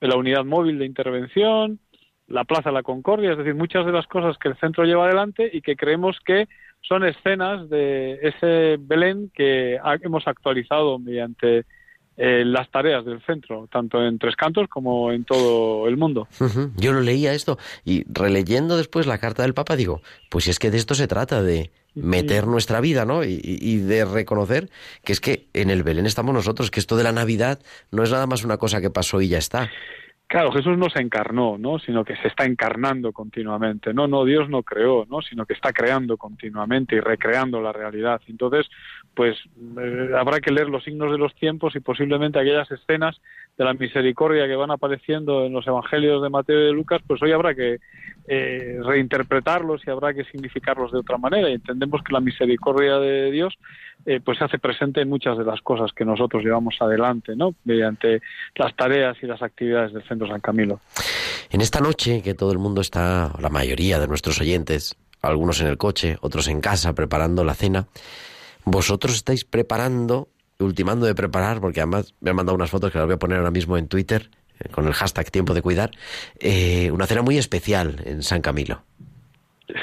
[0.00, 1.80] la unidad móvil de intervención,
[2.26, 5.04] la Plaza de la Concordia, es decir, muchas de las cosas que el centro lleva
[5.04, 6.48] adelante y que creemos que
[6.88, 11.64] son escenas de ese Belén que hemos actualizado mediante
[12.16, 16.28] eh, las tareas del centro, tanto en Tres Cantos como en todo el mundo.
[16.76, 20.70] Yo lo leía esto y releyendo después la carta del Papa digo, pues es que
[20.70, 23.24] de esto se trata, de meter nuestra vida, ¿no?
[23.24, 24.68] Y, y, de reconocer
[25.04, 28.10] que es que en el Belén estamos nosotros, que esto de la Navidad no es
[28.10, 29.70] nada más una cosa que pasó y ya está.
[30.34, 31.78] Claro, Jesús no se encarnó, ¿no?
[31.78, 33.94] Sino que se está encarnando continuamente.
[33.94, 35.22] No, no, Dios no creó, ¿no?
[35.22, 38.20] Sino que está creando continuamente y recreando la realidad.
[38.26, 38.68] Entonces,
[39.14, 39.36] pues
[39.80, 43.20] eh, habrá que leer los signos de los tiempos y posiblemente aquellas escenas
[43.56, 47.22] de la misericordia que van apareciendo en los evangelios de Mateo y de Lucas, pues
[47.22, 47.78] hoy habrá que
[48.26, 51.48] eh, reinterpretarlos y habrá que significarlos de otra manera.
[51.48, 53.54] Y entendemos que la misericordia de Dios
[54.06, 57.54] eh, pues se hace presente en muchas de las cosas que nosotros llevamos adelante, ¿no?
[57.64, 58.20] Mediante
[58.56, 60.80] las tareas y las actividades del Centro San Camilo.
[61.50, 65.68] En esta noche que todo el mundo está, la mayoría de nuestros oyentes, algunos en
[65.68, 67.86] el coche, otros en casa, preparando la cena,
[68.64, 73.06] vosotros estáis preparando, ultimando de preparar, porque además me han mandado unas fotos que las
[73.06, 75.90] voy a poner ahora mismo en Twitter, eh, con el hashtag tiempo de cuidar,
[76.38, 78.82] eh, una cena muy especial en San Camilo.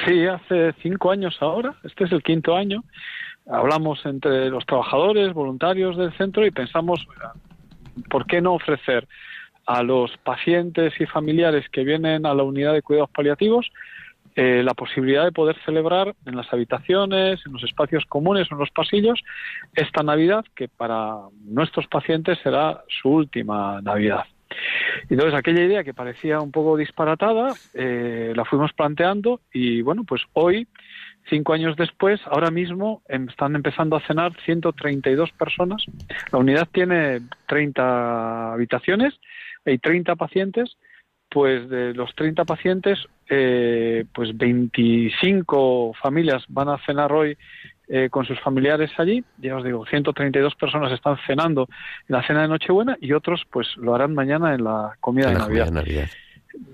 [0.05, 2.83] Sí, hace cinco años ahora, este es el quinto año,
[3.49, 7.05] hablamos entre los trabajadores, voluntarios del centro y pensamos,
[8.09, 9.07] ¿por qué no ofrecer
[9.65, 13.71] a los pacientes y familiares que vienen a la unidad de cuidados paliativos
[14.35, 18.59] eh, la posibilidad de poder celebrar en las habitaciones, en los espacios comunes o en
[18.59, 19.19] los pasillos
[19.75, 21.15] esta Navidad que para
[21.45, 24.25] nuestros pacientes será su última Navidad.
[25.09, 30.21] Entonces aquella idea que parecía un poco disparatada eh, la fuimos planteando y bueno, pues
[30.33, 30.67] hoy
[31.29, 35.83] Cinco años después, ahora mismo em, están empezando a cenar 132 personas.
[36.31, 39.13] La unidad tiene 30 habitaciones,
[39.65, 40.77] hay 30 pacientes.
[41.33, 47.37] Pues de los 30 pacientes, eh, pues 25 familias van a cenar hoy
[47.87, 49.23] eh, con sus familiares allí.
[49.37, 51.67] Ya os digo, 132 personas están cenando
[52.09, 55.35] en la cena de Nochebuena y otros pues lo harán mañana en la comida de
[55.39, 55.65] Navidad.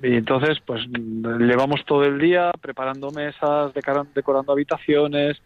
[0.01, 5.37] Y entonces, pues llevamos todo el día preparando mesas, decoran- decorando habitaciones,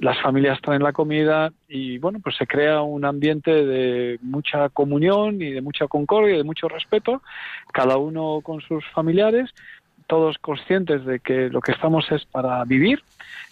[0.00, 5.40] las familias traen la comida y bueno, pues se crea un ambiente de mucha comunión
[5.42, 7.22] y de mucha concordia, y de mucho respeto,
[7.72, 9.50] cada uno con sus familiares,
[10.06, 13.02] todos conscientes de que lo que estamos es para vivir,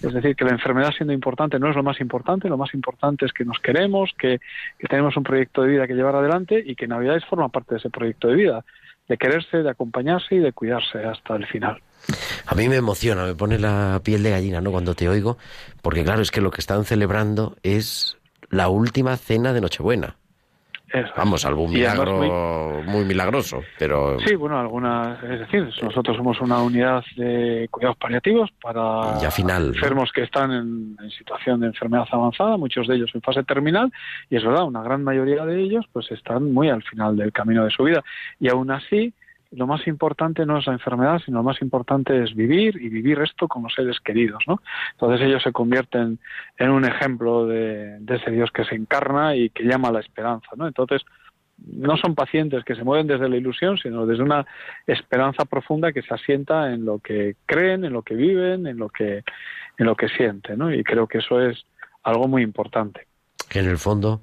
[0.03, 3.27] es decir, que la enfermedad siendo importante no es lo más importante, lo más importante
[3.27, 4.41] es que nos queremos, que,
[4.79, 7.79] que tenemos un proyecto de vida que llevar adelante y que Navidades forma parte de
[7.79, 8.65] ese proyecto de vida,
[9.09, 11.81] de quererse, de acompañarse y de cuidarse hasta el final.
[12.47, 14.71] A mí me emociona, me pone la piel de gallina, ¿no?
[14.71, 15.38] Cuando te oigo,
[15.83, 18.16] porque claro, es que lo que están celebrando es
[18.51, 20.16] la última cena de Nochebuena.
[20.97, 21.13] Eso.
[21.15, 23.05] Vamos, algún Y milagro muy...
[23.05, 29.19] milagroso, pero Sí, bueno, algunas, es decir, nosotros somos una unidad de cuidados paliativos para
[29.21, 29.75] Ya final, ¿no?
[29.75, 33.93] enfermos que están en, en situación de enfermedad avanzada, muchos de ellos en fase terminal,
[34.31, 37.63] y es verdad, una gran mayoría de ellos pues están muy al final del camino
[37.65, 38.03] de su vida.
[38.41, 39.13] Y aún así,
[39.53, 43.21] lo más importante no es la enfermedad, sino lo más importante es vivir y vivir
[43.21, 44.61] esto con los seres queridos, ¿no?
[44.93, 46.19] Entonces ellos se convierten
[46.59, 50.01] en un ejemplo de, de ese Dios que se encarna y que llama a la
[50.01, 50.67] esperanza, ¿no?
[50.67, 51.03] Entonces,
[51.59, 54.47] no son pacientes que se mueven desde la ilusión, sino desde una
[54.87, 58.88] esperanza profunda que se asienta en lo que creen, en lo que viven, en lo
[58.88, 59.23] que,
[59.79, 60.73] en lo que sienten, ¿no?
[60.73, 61.65] Y creo que eso es
[62.03, 63.07] algo muy importante.
[63.55, 64.21] en el fondo,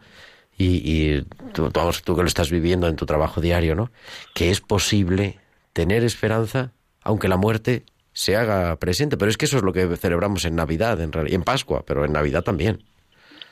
[0.57, 1.21] y, y
[1.53, 3.91] tú, que lo estás viviendo en tu trabajo diario, ¿no?
[4.33, 5.37] Que es posible
[5.73, 6.71] tener esperanza
[7.03, 7.83] aunque la muerte
[8.13, 9.17] se haga presente.
[9.17, 12.05] Pero es que eso es lo que celebramos en Navidad, en, y en Pascua, pero
[12.05, 12.83] en Navidad también.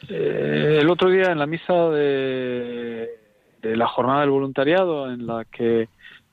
[0.09, 3.09] Eh, el otro día en la misa de,
[3.61, 5.89] de la jornada del voluntariado, en la que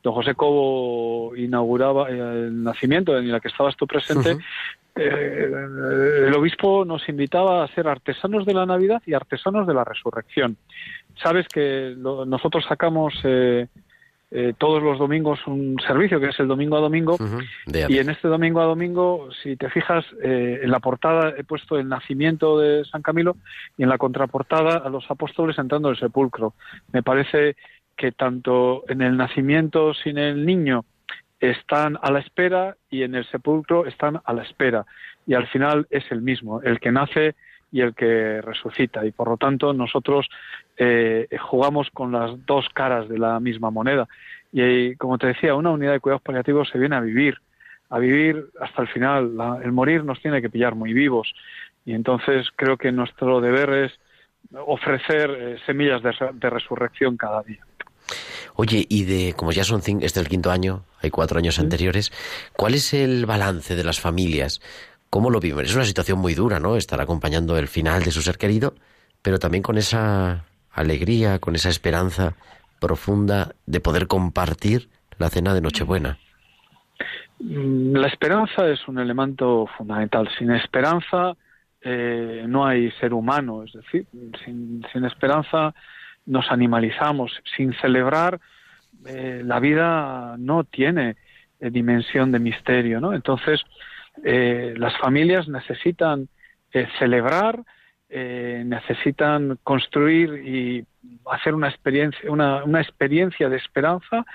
[0.09, 2.15] don José Cobo inauguraba eh,
[2.49, 4.37] el nacimiento, en la que estabas tú presente,
[4.97, 5.51] eh,
[6.27, 10.57] el obispo nos invitaba a ser artesanos de la Navidad y artesanos de la resurrección.
[11.23, 13.67] Sabes que lo- nosotros sacamos eh,
[14.31, 17.17] eh, todos los domingos un servicio que es el domingo a domingo
[17.91, 21.89] y en este domingo a domingo, si te fijas, en la portada he puesto el
[21.89, 23.37] nacimiento de San Camilo
[23.79, 26.53] y en la contraportada a los apóstoles entrando al sepulcro.
[26.93, 27.57] Me parece
[27.99, 30.85] que tanto en el nacimiento sin el niño
[31.41, 34.87] están a la espera y en el sepulcro están a la espera.
[35.27, 37.35] Y al final es el mismo, el que nace
[37.71, 39.05] y el que resucita.
[39.05, 40.29] Y por lo tanto nosotros
[40.79, 44.09] eh, jugamos con las dos caras de la misma moneda.
[44.53, 47.37] Y como te decía, una unidad de cuidados paliativos se viene a vivir,
[47.91, 49.37] a vivir hasta el final.
[49.37, 51.35] La- el morir nos tiene que pillar muy vivos.
[51.85, 53.93] Y entonces creo que nuestro deber es
[54.53, 57.65] ofrecer eh, semillas de resurrección cada día.
[58.55, 61.59] Oye, y de, como ya son cinco, este es el quinto año, hay cuatro años
[61.59, 62.13] anteriores,
[62.57, 64.61] ¿cuál es el balance de las familias?
[65.11, 65.65] ¿Cómo lo viven?
[65.65, 66.77] Es una situación muy dura, ¿no?
[66.77, 68.75] Estar acompañando el final de su ser querido,
[69.23, 72.35] pero también con esa alegría, con esa esperanza
[72.81, 74.89] profunda de poder compartir
[75.19, 76.19] la cena de Nochebuena.
[77.41, 80.29] Mm, La esperanza es un elemento fundamental.
[80.39, 81.37] Sin esperanza
[81.81, 84.07] eh, no hay ser humano, es decir,
[84.45, 85.75] sin, sin esperanza
[86.29, 87.33] nos animalizamos.
[87.57, 88.39] Sin celebrar,
[89.07, 91.17] eh, la vida no tiene
[91.61, 93.15] eh, dimensión de misterio, ¿no?
[93.15, 93.61] Entonces,
[94.25, 96.29] eh, las familias necesitan
[96.99, 97.63] celebrar,
[98.11, 100.85] necesitan construir y
[101.31, 104.27] hacer una experiencia, una, una experiencia de esperanza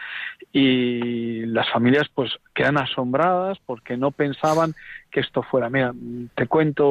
[0.52, 4.74] y las familias pues quedan asombradas porque no pensaban
[5.12, 5.70] que esto fuera.
[5.70, 5.94] Mira,
[6.34, 6.86] te cuento,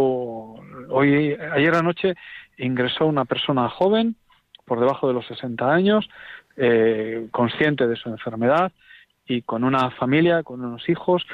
[0.90, 2.14] hoy, ayer anoche
[2.56, 4.14] ingresó una persona joven
[4.72, 6.08] por debajo de los 60 años,
[6.56, 8.72] eh, consciente de su enfermedad
[9.26, 11.26] y con una familia, con unos hijos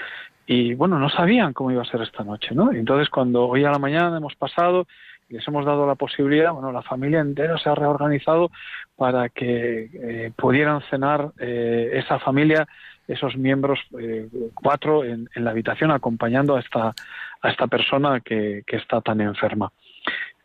[0.45, 2.73] y bueno, no sabían cómo iba a ser esta noche, ¿no?
[2.73, 4.89] Entonces cuando hoy a la mañana hemos pasado
[5.29, 8.51] y les hemos dado la posibilidad, bueno, la familia entera se ha reorganizado
[8.97, 12.67] para que eh, pudieran cenar eh, esa familia,
[13.07, 16.93] esos miembros, eh, cuatro, en, la habitación acompañando a esta,
[17.41, 19.71] a esta persona que está tan enferma.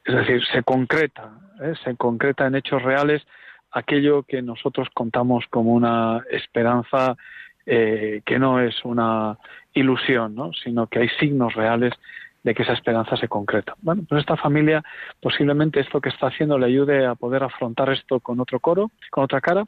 [0.05, 1.31] Es decir, se concreta,
[1.61, 1.73] ¿eh?
[1.83, 3.21] se concreta en hechos reales
[3.71, 7.15] aquello que nosotros contamos como una esperanza
[7.65, 9.37] eh, que no es una
[9.73, 10.51] ilusión, ¿no?
[10.53, 11.93] sino que hay signos reales
[12.43, 13.75] de que esa esperanza se concreta.
[13.81, 14.83] Bueno, pues esta familia
[15.21, 19.23] posiblemente esto que está haciendo le ayude a poder afrontar esto con otro coro, con
[19.23, 19.63] otra cara,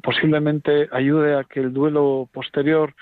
[0.00, 2.94] posiblemente ayude a que el duelo posterior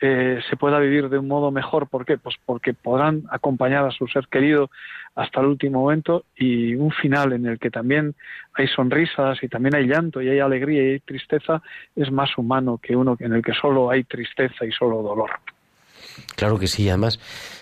[0.00, 1.88] eh, se pueda vivir de un modo mejor.
[1.88, 2.16] ¿Por qué?
[2.16, 4.70] Pues porque podrán acompañar a su ser querido
[5.14, 8.14] hasta el último momento y un final en el que también
[8.54, 11.62] hay sonrisas y también hay llanto y hay alegría y hay tristeza
[11.96, 15.30] es más humano que uno en el que solo hay tristeza y solo dolor.
[16.36, 17.18] Claro que sí, además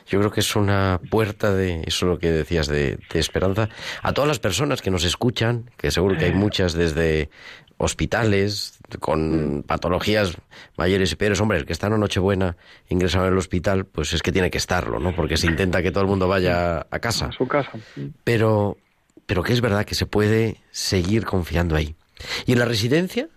[0.06, 3.68] yo creo que es una puerta de, eso es lo que decías, de, de esperanza
[4.02, 7.30] a todas las personas que nos escuchan, que seguro que hay muchas desde
[7.78, 10.36] hospitales con patologías
[10.76, 11.40] mayores y peores.
[11.40, 12.56] Hombre, el que está en una Nochebuena
[12.88, 15.14] ingresado en el hospital, pues es que tiene que estarlo, ¿no?
[15.14, 17.26] Porque se intenta que todo el mundo vaya a casa.
[17.26, 17.72] A su casa.
[18.24, 18.76] Pero,
[19.26, 21.96] pero que es verdad que se puede seguir confiando ahí.
[22.46, 23.28] ¿Y en la residencia?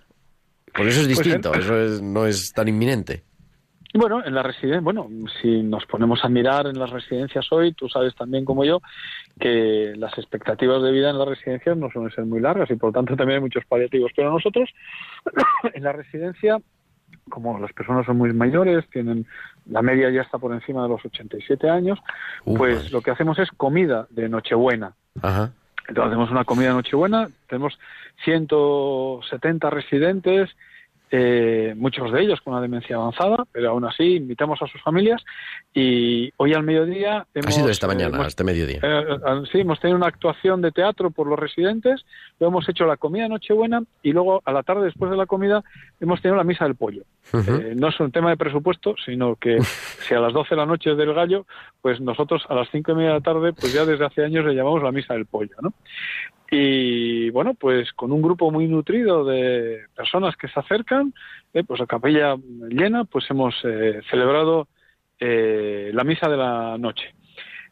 [0.73, 3.23] Porque eso es Pues, distinto, eso es- no es tan inminente.
[3.93, 5.09] Bueno, en la residencia, bueno,
[5.41, 8.81] si nos ponemos a mirar en las residencias hoy, tú sabes también como yo
[9.39, 12.89] que las expectativas de vida en las residencias no suelen ser muy largas y por
[12.89, 14.11] lo tanto también hay muchos paliativos.
[14.15, 14.69] Pero nosotros
[15.73, 16.57] en la residencia,
[17.29, 19.25] como las personas son muy mayores, tienen
[19.69, 21.99] la media ya está por encima de los 87 años,
[22.45, 22.89] pues madre.
[22.91, 24.93] lo que hacemos es comida de Nochebuena.
[25.21, 25.51] Ajá.
[25.87, 27.77] Entonces hacemos una comida de Nochebuena, tenemos
[28.23, 30.49] 170 residentes,
[31.13, 35.21] eh, muchos de ellos con una demencia avanzada, pero aún así invitamos a sus familias
[35.73, 38.79] y hoy al mediodía Ha hemos, sido esta mañana, hemos- este mediodía.
[38.81, 42.05] eh, eh, sí, hemos tenido una actuación de teatro por los residentes,
[42.39, 45.63] luego hemos hecho la comida Nochebuena y luego a la tarde después de la comida
[45.99, 47.03] hemos tenido la misa del pollo.
[47.33, 50.65] Eh, no es un tema de presupuesto, sino que si a las 12 de la
[50.65, 51.45] noche es del gallo,
[51.81, 54.45] pues nosotros a las cinco y media de la tarde, pues ya desde hace años
[54.45, 55.73] le llamamos la misa del pollo, ¿no?
[56.53, 61.13] Y bueno, pues con un grupo muy nutrido de personas que se acercan,
[61.53, 62.35] eh, pues la capilla
[62.69, 64.67] llena, pues hemos eh, celebrado
[65.17, 67.15] eh, la misa de la noche.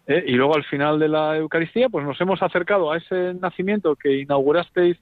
[0.08, 3.98] Eh, y luego al final de la Eucaristía, pues nos hemos acercado a ese nacimiento
[3.98, 4.98] que inaugurasteis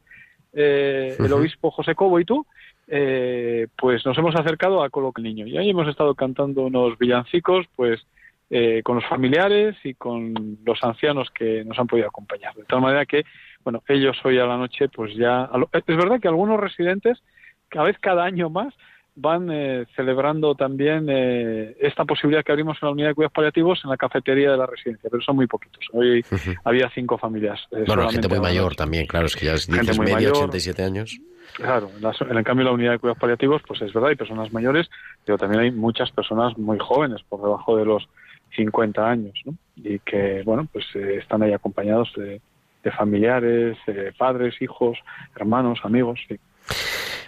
[0.54, 2.48] eh, el obispo José Cobo y tú,
[2.88, 5.46] eh, pues nos hemos acercado a Coloca el Niño.
[5.46, 8.06] Y ahí hemos estado cantando unos villancicos, pues
[8.50, 12.56] eh, con los familiares y con los ancianos que nos han podido acompañar.
[12.56, 13.24] De tal manera que,
[13.68, 15.49] bueno, ellos hoy a la noche, pues ya...
[15.74, 17.22] Es verdad que algunos residentes,
[17.68, 18.74] cada vez cada año más,
[19.13, 23.82] van eh, celebrando también eh, esta posibilidad que abrimos en la unidad de cuidados paliativos
[23.84, 25.84] en la cafetería de la residencia, pero son muy poquitos.
[25.91, 26.24] Hoy
[26.63, 27.59] había cinco familias.
[27.72, 30.05] eh, Bueno, gente muy la mayor también, claro, es que ya es- Gente dices muy
[30.05, 30.36] media, mayor.
[30.45, 31.20] 87 años.
[31.55, 34.15] Claro, en, las- en el cambio la unidad de cuidados paliativos, pues es verdad, hay
[34.15, 34.89] personas mayores,
[35.26, 38.07] pero también hay muchas personas muy jóvenes, por debajo de los
[38.55, 39.55] 50 años, ¿no?
[39.76, 42.39] Y que, bueno, pues eh, están ahí acompañados de,
[42.84, 44.98] de familiares, eh, padres, hijos,
[45.36, 46.20] hermanos, amigos.
[46.28, 46.38] sí.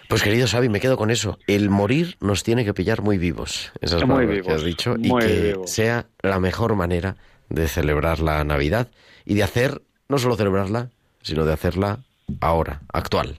[0.08, 1.38] Pues querido Xavi, me quedo con eso.
[1.46, 3.72] El morir nos tiene que pillar muy vivos.
[3.80, 4.94] Esas Muy palabras que vivos, has dicho.
[4.98, 7.14] Y que sea la mejor manera
[7.48, 8.88] de celebrar la Navidad
[9.24, 10.90] y de hacer, no solo celebrarla,
[11.22, 12.00] sino de hacerla
[12.40, 13.36] ahora, actual.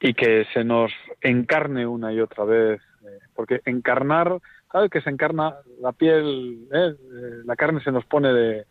[0.00, 0.92] y que se nos
[1.22, 4.38] encarne una y otra vez, eh, porque encarnar,
[4.70, 4.90] ¿sabes?
[4.90, 6.92] Que se encarna la piel, eh?
[6.92, 8.66] Eh, la carne se nos pone de,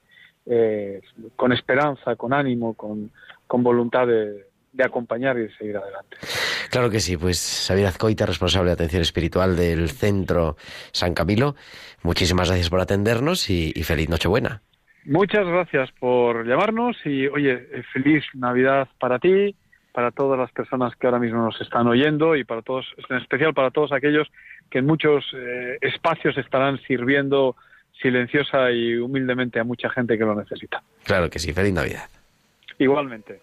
[0.46, 1.02] eh,
[1.36, 3.12] con esperanza, con ánimo, con,
[3.48, 6.18] con voluntad de, de acompañar y de seguir adelante.
[6.70, 10.56] Claro que sí, pues Xavier Azcoita, responsable de atención espiritual del Centro
[10.92, 11.56] San Camilo,
[12.02, 14.62] muchísimas gracias por atendernos y, y feliz Nochebuena.
[15.06, 19.56] Muchas gracias por llamarnos y, oye, eh, feliz Navidad para ti,
[19.92, 23.54] para todas las personas que ahora mismo nos están oyendo y para todos, en especial
[23.54, 24.28] para todos aquellos
[24.72, 27.56] que en muchos eh, espacios estarán sirviendo
[28.02, 30.82] silenciosa y humildemente a mucha gente que lo necesita.
[31.04, 32.10] Claro que sí, feliz Navidad.
[32.80, 33.40] Igualmente.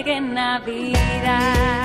[0.00, 1.81] La Navidad,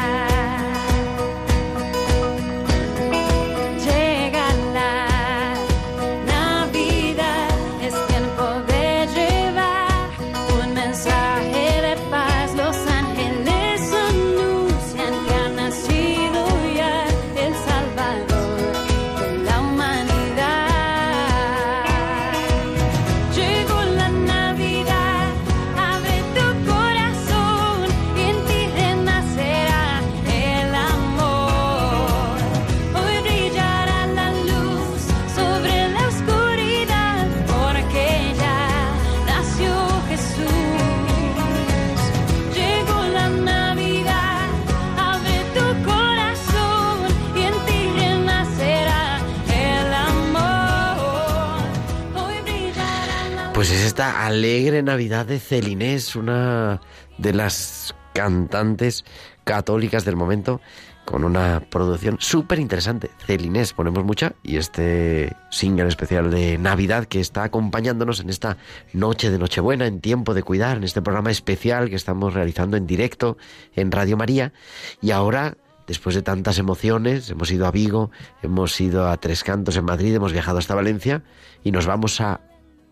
[53.98, 56.82] esta alegre Navidad de Celinés, una
[57.18, 59.04] de las cantantes
[59.43, 60.62] católicas del momento,
[61.04, 63.10] con una producción súper interesante.
[63.26, 68.58] Celinés, ponemos mucha, y este single especial de Navidad que está acompañándonos en esta
[68.93, 72.86] noche de Nochebuena, en tiempo de cuidar, en este programa especial que estamos realizando en
[72.86, 73.39] directo
[73.74, 74.54] en Radio María.
[75.02, 78.12] Y ahora después de tantas emociones, hemos ido a Vigo,
[78.43, 81.24] hemos ido a Tres Cantos en Madrid, hemos viajado hasta Valencia
[81.64, 82.41] y nos vamos a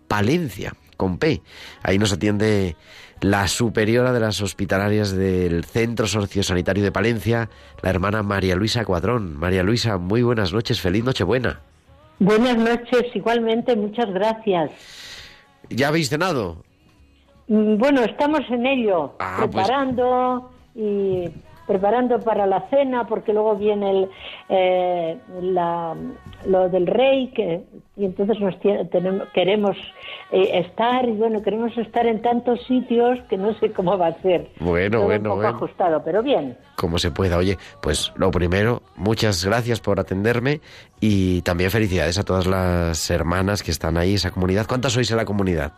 [0.07, 1.41] Palencia, con P.
[1.83, 2.75] Ahí nos atiende
[3.21, 7.49] la superiora de las hospitalarias del Centro Sociosanitario de Palencia,
[7.81, 9.35] la hermana María Luisa Cuadrón.
[9.37, 11.59] María Luisa, muy buenas noches, feliz Nochebuena.
[12.19, 14.71] Buenas noches, igualmente, muchas gracias.
[15.69, 16.63] ¿Ya habéis cenado?
[17.47, 21.25] Mm, Bueno, estamos en ello, Ah, pues- preparando y
[21.67, 24.09] preparando para la cena, porque luego viene el,
[24.49, 25.95] eh, la-
[26.45, 27.63] lo del rey, que,
[27.97, 28.55] y entonces nos
[28.91, 29.77] tenemos, queremos
[30.31, 34.21] eh, estar, y bueno, queremos estar en tantos sitios que no sé cómo va a
[34.21, 34.49] ser.
[34.59, 35.55] Bueno, Todo bueno, un poco bueno.
[35.57, 36.57] ajustado, pero bien.
[36.75, 37.37] Como se pueda.
[37.37, 40.59] Oye, pues lo primero, muchas gracias por atenderme
[40.99, 44.65] y también felicidades a todas las hermanas que están ahí, esa comunidad.
[44.67, 45.71] ¿Cuántas sois en la comunidad?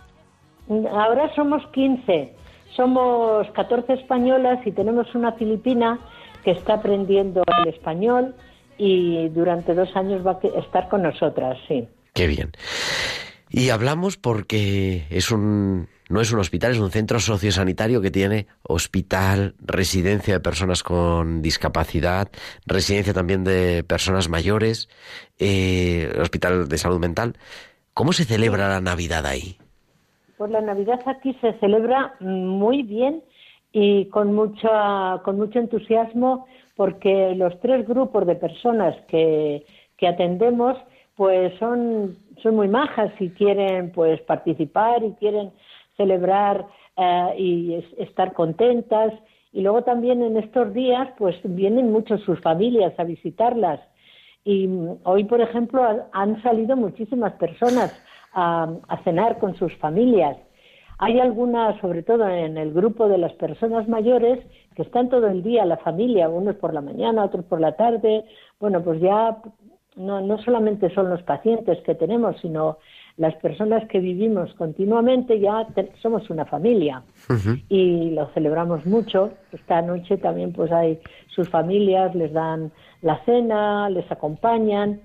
[0.92, 2.34] Ahora somos 15,
[2.78, 6.00] somos 14 españolas y tenemos una filipina
[6.44, 8.36] que está aprendiendo el español
[8.78, 11.88] y durante dos años va a estar con nosotras, sí.
[12.14, 12.52] Qué bien.
[13.50, 18.48] Y hablamos porque es un no es un hospital, es un centro sociosanitario que tiene
[18.64, 22.30] hospital, residencia de personas con discapacidad,
[22.66, 24.88] residencia también de personas mayores,
[25.38, 27.38] eh, hospital de salud mental.
[27.94, 29.58] ¿Cómo se celebra la Navidad ahí?
[30.38, 33.24] Pues la Navidad aquí se celebra muy bien
[33.72, 39.66] y con mucha, con mucho entusiasmo porque los tres grupos de personas que,
[39.98, 40.78] que atendemos
[41.16, 45.52] pues son, son muy majas y quieren pues participar y quieren
[45.98, 49.12] celebrar eh, y es- estar contentas.
[49.52, 53.80] Y luego también en estos días pues vienen muchos sus familias a visitarlas.
[54.46, 54.70] Y
[55.04, 57.92] hoy, por ejemplo, ha- han salido muchísimas personas
[58.38, 60.38] a, a cenar con sus familias.
[61.00, 64.40] Hay algunas, sobre todo en el grupo de las personas mayores,
[64.76, 68.26] que están todo el día, la familia, unos por la mañana, otros por la tarde.
[68.60, 69.38] Bueno, pues ya
[69.96, 72.78] no, no solamente son los pacientes que tenemos, sino
[73.18, 77.02] las personas que vivimos continuamente, ya te- somos una familia
[77.70, 79.32] y lo celebramos mucho.
[79.52, 81.00] Esta noche también pues hay
[81.36, 82.72] sus familias, les dan
[83.02, 85.02] la cena, les acompañan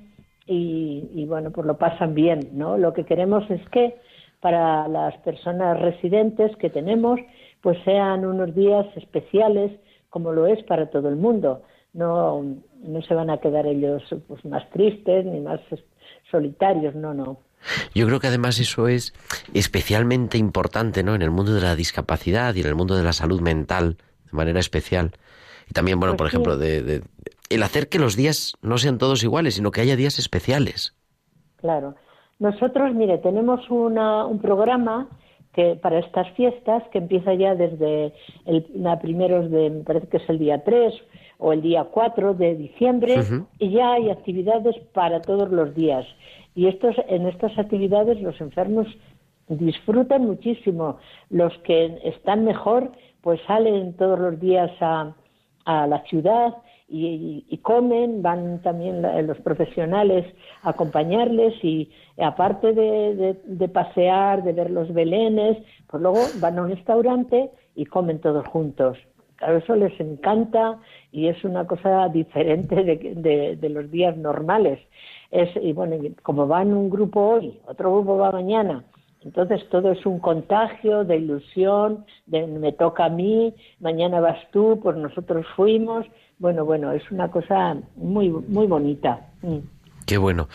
[0.47, 2.77] y, y, bueno, pues lo pasan bien, ¿no?
[2.79, 3.97] Lo que queremos es que
[4.41, 7.21] para las personas residentes que tenemos,
[7.61, 9.71] pues sean unos días especiales
[10.11, 11.63] como lo es para todo el mundo.
[11.95, 12.43] No,
[12.83, 15.61] no se van a quedar ellos pues más tristes ni más
[16.31, 17.39] solitarios, no, no.
[17.95, 19.15] Yo creo que además eso es
[19.55, 21.15] especialmente importante, ¿no?
[21.15, 23.97] En el mundo de la discapacidad y en el mundo de la salud mental,
[24.31, 25.13] de manera especial.
[25.73, 26.37] Y también, bueno, por Pues sí.
[26.37, 27.03] ejemplo, de, de-
[27.49, 30.95] el hacer que los días no sean todos iguales, sino que haya días especiales.
[31.57, 31.95] Claro.
[32.39, 35.09] Nosotros, mire, tenemos una, un programa
[35.55, 38.13] que para estas fiestas que empieza ya desde
[38.45, 40.93] el a primeros de, me parece que es el día 3
[41.39, 43.15] o el día 4 de diciembre,
[43.59, 46.05] y ya hay actividades para todos los días.
[46.55, 48.87] Y estos, en estas actividades los enfermos
[49.49, 50.99] disfrutan muchísimo.
[51.31, 52.93] Los que están mejor,
[53.23, 55.15] pues salen todos los días a,
[55.65, 56.55] a la ciudad
[56.89, 60.27] y, y- comen, van también los profesionales
[60.63, 65.57] a acompañarles y aparte de, de- pasear, de ver los belenes,
[65.87, 68.99] pues luego van a un restaurante y comen todos juntos.
[69.37, 70.79] Claro, eso les encanta
[71.11, 74.79] y es una cosa diferente de, de- los días normales.
[75.31, 78.85] Es, y bueno, como van un grupo hoy, otro grupo va mañana,
[79.25, 84.81] entonces todo es un contagio de ilusión, de me toca a mí, mañana vas tú,
[84.83, 86.07] pues nosotros fuimos.
[86.39, 89.29] Bueno, bueno, es una cosa muy muy bonita.
[89.43, 89.59] Mm.
[90.07, 90.49] Qué bueno.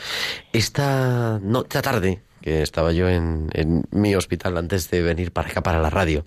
[0.51, 5.49] Esta, no, esta tarde, que estaba yo en, en mi hospital antes de venir para
[5.49, 6.25] acá, para la radio,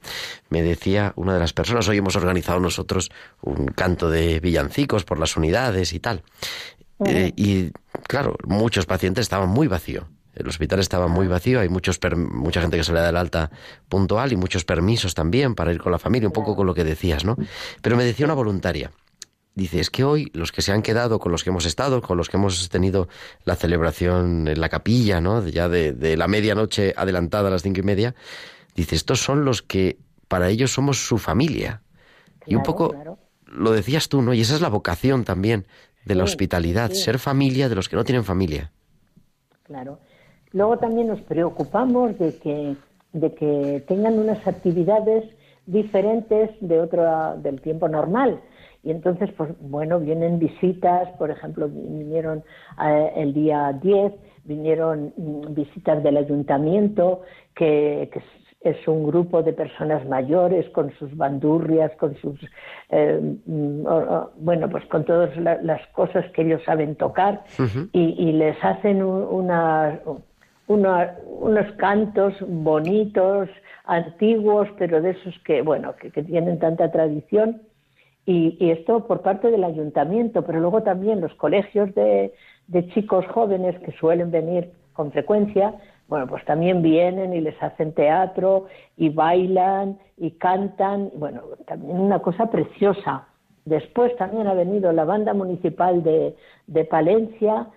[0.49, 3.11] me decía una de las personas, hoy hemos organizado nosotros
[3.43, 6.23] un canto de villancicos por las unidades y tal.
[7.07, 7.71] Eh, y
[8.07, 10.07] claro, muchos pacientes estaban muy vacío.
[10.41, 13.17] El hospital estaba muy vacío, hay muchos per- mucha gente que se le da el
[13.17, 13.51] alta
[13.89, 16.85] puntual y muchos permisos también para ir con la familia, un poco con lo que
[16.85, 17.37] decías, ¿no?
[17.83, 18.91] Pero me decía una voluntaria,
[19.53, 22.17] Dice, es que hoy los que se han quedado, con los que hemos estado, con
[22.17, 23.09] los que hemos tenido
[23.45, 25.47] la celebración en la capilla, ¿no?
[25.47, 28.15] Ya de, de la medianoche adelantada a las cinco y media,
[28.77, 31.83] dice, estos son los que para ellos somos su familia.
[32.47, 33.19] y un poco claro.
[33.45, 34.33] lo decías tú, ¿no?
[34.35, 35.67] Y esa es la vocación también
[36.05, 37.03] de la Sí, hospitalidad, sí.
[37.03, 38.71] ser familia de los que no tienen familia.
[39.65, 39.99] Claro.
[40.53, 42.77] Luego también nos preocupamos de que
[43.13, 45.25] de que tengan unas actividades
[45.67, 48.41] diferentes de otro del tiempo normal.
[48.83, 52.43] Y entonces, pues bueno, vienen visitas, por ejemplo, vinieron
[52.83, 54.13] eh, el día 10,
[54.45, 57.23] vinieron mm, visitas del ayuntamiento,
[57.55, 58.23] que, que
[58.63, 62.39] es un grupo de personas mayores con sus bandurrias, con sus,
[62.91, 63.85] eh, mm,
[64.39, 67.43] bueno, pues con todas las cosas que ellos saben tocar
[67.93, 70.01] y, les hacen una,
[70.71, 73.49] unos cantos bonitos,
[73.85, 77.63] antiguos, pero de esos que, bueno, que, tienen tanta tradición.
[78.25, 82.33] Y, esto por parte del ayuntamiento, pero luego también los colegios de,
[82.69, 85.75] de chicos jóvenes que suelen venir con frecuencia,
[86.09, 88.67] bueno, pues también vienen y les hacen teatro
[88.97, 93.27] y bailan y cantan, bueno, también una cosa preciosa.
[93.65, 97.69] Después también ha venido la banda municipal de, de Palencia,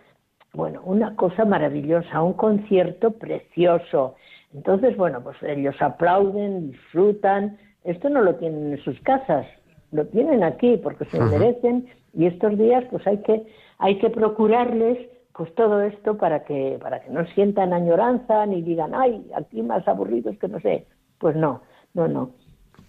[0.54, 4.16] bueno, una cosa maravillosa, un concierto precioso.
[4.54, 7.58] Entonces, bueno, pues ellos aplauden, disfrutan.
[7.84, 9.47] Esto no lo tienen en sus casas,
[9.91, 11.88] lo tienen aquí porque se merecen.
[12.14, 13.47] Y estos días pues hay que
[13.80, 18.93] hay que procurarles pues todo esto para que para que no sientan añoranza ni digan
[18.93, 20.86] ay aquí más aburridos que no sé
[21.18, 21.64] pues no
[21.95, 22.30] no no.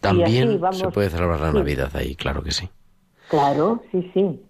[0.00, 2.68] También se puede celebrar la Navidad ahí claro que sí.
[3.30, 4.42] Claro sí sí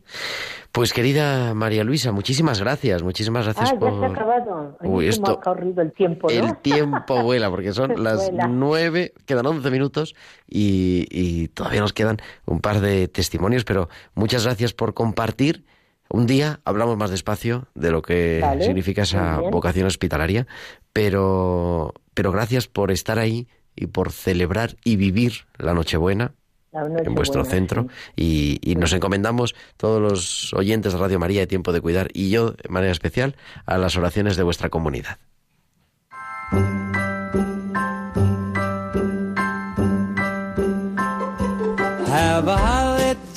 [0.74, 3.92] pues querida María Luisa, muchísimas gracias, muchísimas gracias ah, por...
[3.92, 4.76] ya se ha acabado.
[4.80, 5.30] Uy, esto...
[5.30, 6.34] ha corrido el tiempo, ¿no?
[6.34, 10.16] El tiempo vuela, porque son las nueve, quedan once minutos
[10.48, 15.64] y, y, todavía nos quedan un par de testimonios, pero muchas gracias por compartir
[16.08, 20.48] un día hablamos más despacio de lo que significa esa vocación hospitalaria,
[20.92, 23.46] pero, pero gracias por estar ahí
[23.76, 26.32] y por celebrar y vivir la Nochebuena
[26.74, 31.80] en vuestro centro y, nos encomendamos todos los oyentes de Radio María de Tiempo de
[31.80, 35.18] Cuidar y yo de manera especial a las oraciones de vuestra comunidad.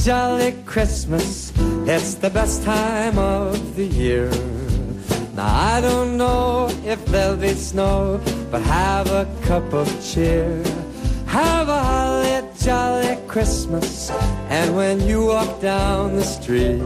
[0.07, 1.51] jolly Christmas.
[1.85, 4.29] It's the best time of the year.
[5.35, 10.63] Now I don't know if there'll be snow, but have a cup of cheer.
[11.25, 12.26] Have a holly
[12.67, 14.11] jolly Christmas,
[14.49, 16.83] and when you walk down the street,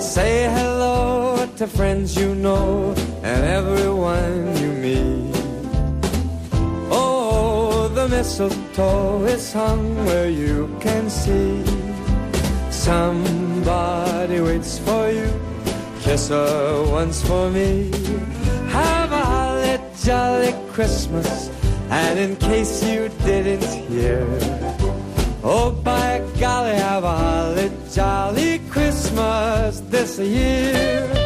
[0.00, 5.34] say hello to friends you know and everyone you meet
[6.90, 11.62] Oh, the mistletoe is hung where you can see
[12.70, 15.28] Somebody waits for you.
[16.00, 17.90] Kiss her once for me.
[18.68, 21.50] Have a holly jolly Christmas.
[21.90, 24.26] And in case you didn't hear,
[25.42, 31.23] oh by golly, have a holly jolly Christmas this year.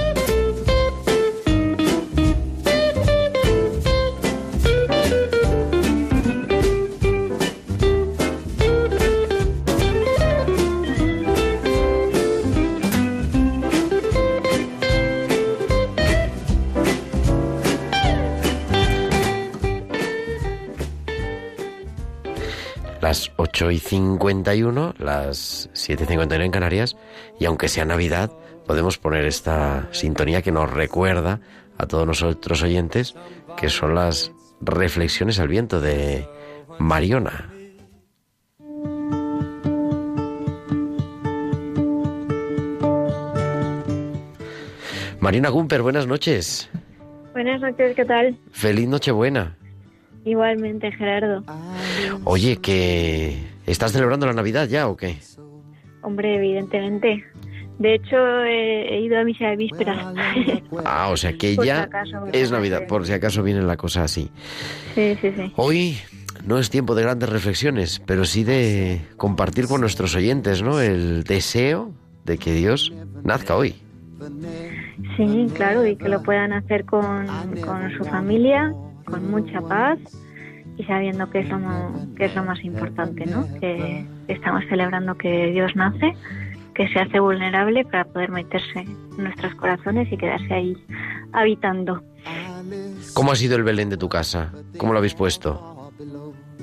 [23.01, 26.97] Las 8 y 51, las 7 y 51 en Canarias,
[27.39, 28.33] y aunque sea Navidad,
[28.67, 31.41] podemos poner esta sintonía que nos recuerda
[31.79, 33.15] a todos nosotros oyentes
[33.57, 36.29] que son las reflexiones al viento de
[36.79, 37.53] Mariona.
[45.21, 46.71] Mariona Gumper, buenas noches.
[47.33, 48.37] Buenas noches, ¿qué tal?
[48.53, 49.57] Feliz Nochebuena.
[50.29, 51.43] Igualmente, Gerardo.
[52.25, 55.17] Oye, que ¿estás celebrando la Navidad ya o qué?
[56.03, 57.25] Hombre, evidentemente.
[57.79, 60.15] De hecho, he, ido a misa de vísperas.
[60.85, 61.89] Ah, o sea que ya
[62.33, 64.31] es Navidad, por si acaso viene la cosa así.
[64.95, 65.53] Sí, sí, sí.
[65.57, 65.97] Hoy
[66.47, 70.81] no es tiempo de grandes reflexiones, pero sí de compartir con nuestros oyentes, ¿no?
[70.81, 71.93] El deseo
[72.25, 72.93] de que Dios
[73.25, 73.77] nazca hoy.
[75.17, 77.27] Sí, claro, y que lo puedan hacer con,
[77.65, 78.75] con su familia,
[79.09, 79.99] con mucha paz
[80.77, 81.59] y sabiendo que es lo,
[82.17, 83.47] que es lo más importante, ¿no?
[83.61, 86.15] Que estamos celebrando que Dios nace,
[86.75, 90.77] que se hace vulnerable para poder meterse en nuestros corazones y quedarse ahí
[91.33, 92.03] habitando.
[93.15, 94.53] ¿Cómo ha sido el Belén de tu casa?
[94.77, 95.91] ¿Cómo lo habéis puesto?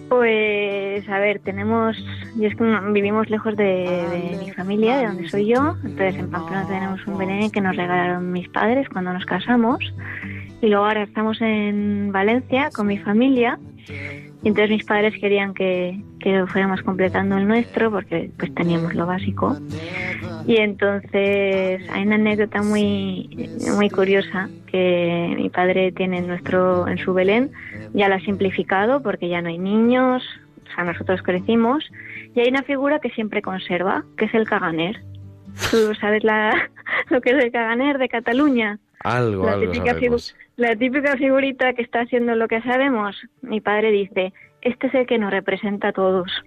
[0.08, 1.98] Pues, a ver, tenemos,
[2.38, 6.68] y es que vivimos lejos de, mi familia, de donde soy yo, entonces en Pamplona
[6.68, 9.80] tenemos un Belén que nos regalaron mis padres cuando nos casamos
[10.62, 13.60] y luego ahora estamos en Valencia con mi familia
[14.46, 19.06] y entonces mis padres querían que, que fuéramos completando el nuestro porque pues teníamos lo
[19.06, 19.58] básico
[20.46, 26.98] Y entonces hay una anécdota muy, muy curiosa que mi padre tiene en, nuestro, en
[27.00, 27.52] su Belén,
[27.94, 30.24] ya la ha simplificado porque ya no hay niños,
[30.64, 31.90] o sea, nosotros crecimos,
[32.36, 35.02] y hay una figura que siempre conserva, que es el caganer.
[35.72, 36.70] ¿Tú sabes la,
[37.10, 38.80] lo que es el caganer de Cataluña?
[39.02, 43.16] Algo, la algo típica, la figurita que está haciendo lo que sabemos.
[43.42, 46.32] Mi padre dice, este es el que nos representa a todos.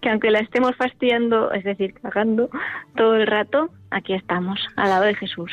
[0.00, 2.50] Que aunque la estemos fastidiando, es decir, cagando
[2.94, 5.50] todo el rato, aquí estamos, al lado de Jesús.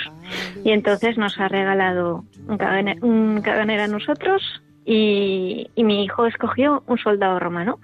[0.64, 6.28] Y entonces nos ha regalado un caganer, un caganer a nosotros y, y mi hijo
[6.28, 7.80] escogió un soldado romano.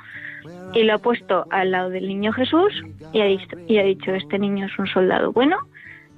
[0.74, 2.72] Y lo ha puesto al lado del niño Jesús
[3.12, 5.58] y ha, dicho, y ha dicho, este niño es un soldado bueno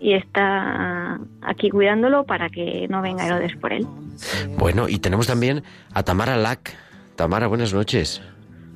[0.04, 3.88] y está aquí cuidándolo para que no venga Herodes por él.
[4.58, 6.76] Bueno, y tenemos también a Tamara Lack.
[7.16, 8.22] Tamara, buenas noches.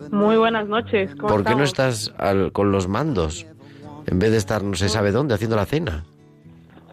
[0.09, 1.13] Muy buenas noches.
[1.15, 3.45] ¿Cómo ¿Por qué no estás al- con los mandos?
[4.05, 6.05] En vez de estar no se sabe dónde haciendo la cena.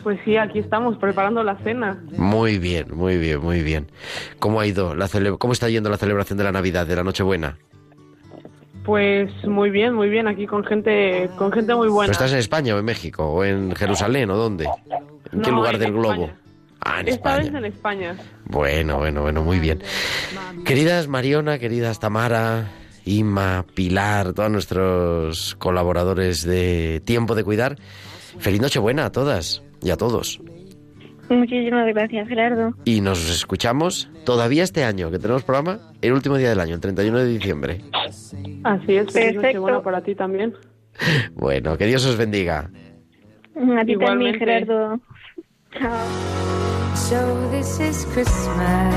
[0.03, 2.03] Pues sí, aquí estamos preparando la cena.
[2.19, 3.87] Muy bien, muy bien, muy bien.
[4.41, 7.05] ¿Cómo ha ido la cele- cómo está yendo la celebración de la Navidad, de la
[7.05, 7.57] Nochebuena?
[8.85, 12.09] Pues muy bien, muy bien, aquí con gente, con gente muy buena.
[12.09, 14.65] ¿Pero estás en España o en México o en Jerusalén o dónde?
[15.33, 16.31] ¿En qué No, lugar en del globo?
[16.81, 17.37] Ah, en Esta España.
[17.39, 18.17] vez en España.
[18.45, 19.83] Bueno, bueno, bueno, muy bien.
[20.67, 22.69] Queridas Mariona, queridas Tamara,
[23.07, 27.77] Inma, Pilar, todos nuestros colaboradores de Tiempo de Cuidar,
[28.39, 30.41] feliz Nochebuena a todas y a todos.
[31.29, 32.75] Muchísimas gracias, Gerardo.
[32.85, 36.81] Y nos escuchamos todavía este año, que tenemos programa el último día del año, el
[36.81, 37.81] 31 de diciembre.
[38.65, 39.43] Así es, Perfecto.
[39.43, 40.55] Nochebuena para ti también.
[41.35, 42.59] Bueno, que Dios os bendiga.
[42.61, 42.71] A ti
[43.57, 44.39] también, Igualmente.
[44.39, 45.01] Gerardo.
[45.77, 45.91] Chao.
[46.95, 48.95] So this is Christmas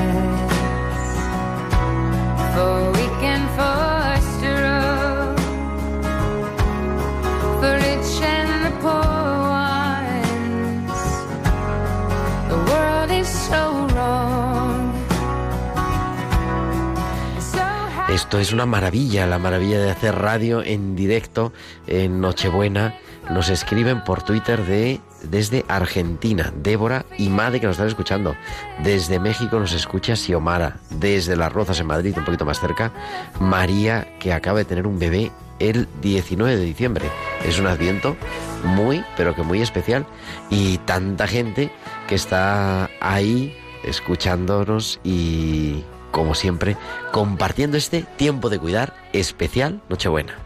[18.18, 21.54] Esto es una maravilla, la maravilla de hacer radio en directo
[21.86, 22.96] en Nochebuena.
[23.30, 28.36] Nos escriben por Twitter de desde Argentina, Débora y Made que nos están escuchando.
[28.84, 30.78] Desde México nos escucha Xiomara.
[30.90, 32.92] Desde Las Rozas en Madrid, un poquito más cerca,
[33.40, 37.12] María que acaba de tener un bebé el 19 de diciembre.
[37.46, 38.18] Es un adviento
[38.64, 40.08] muy, pero que muy especial.
[40.50, 41.72] Y tanta gente
[42.08, 46.78] que está ahí escuchándonos y, como siempre,
[47.12, 50.38] compartiendo este tiempo de cuidar especial Nochebuena.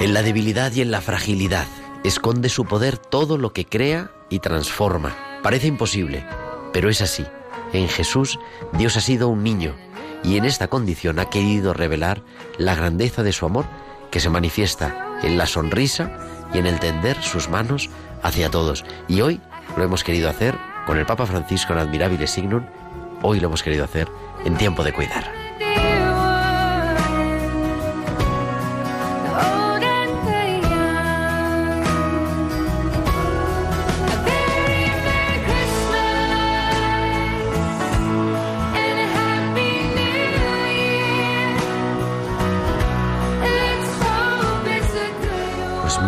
[0.00, 1.66] En la debilidad y en la fragilidad
[2.04, 5.16] esconde su poder todo lo que crea y transforma.
[5.42, 6.24] Parece imposible,
[6.72, 7.26] pero es así.
[7.72, 8.38] En Jesús
[8.72, 9.74] Dios ha sido un niño
[10.22, 12.22] y en esta condición ha querido revelar
[12.58, 13.66] la grandeza de su amor
[14.10, 16.10] que se manifiesta en la sonrisa
[16.52, 17.90] y en el tender sus manos
[18.22, 18.84] hacia todos.
[19.06, 19.40] Y hoy
[19.76, 20.56] lo hemos querido hacer
[20.86, 22.64] con el Papa Francisco en Admirabile Signum.
[23.22, 24.08] Hoy lo hemos querido hacer
[24.44, 25.37] en tiempo de cuidar.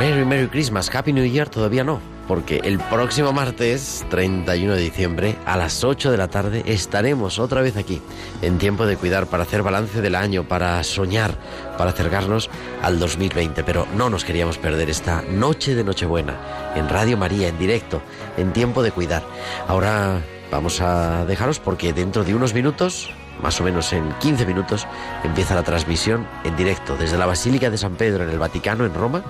[0.00, 5.36] Merry Merry Christmas, Happy New Year todavía no, porque el próximo martes 31 de diciembre
[5.44, 8.00] a las 8 de la tarde estaremos otra vez aquí
[8.40, 11.34] en tiempo de cuidar para hacer balance del año, para soñar,
[11.76, 12.48] para acercarnos
[12.80, 17.58] al 2020, pero no nos queríamos perder esta noche de Nochebuena en Radio María en
[17.58, 18.00] directo,
[18.38, 19.22] en tiempo de cuidar.
[19.68, 23.10] Ahora vamos a dejaros porque dentro de unos minutos
[23.42, 24.86] más o menos en 15 minutos,
[25.24, 28.94] empieza la transmisión en directo desde la Basílica de San Pedro en el Vaticano, en
[28.94, 29.22] Roma,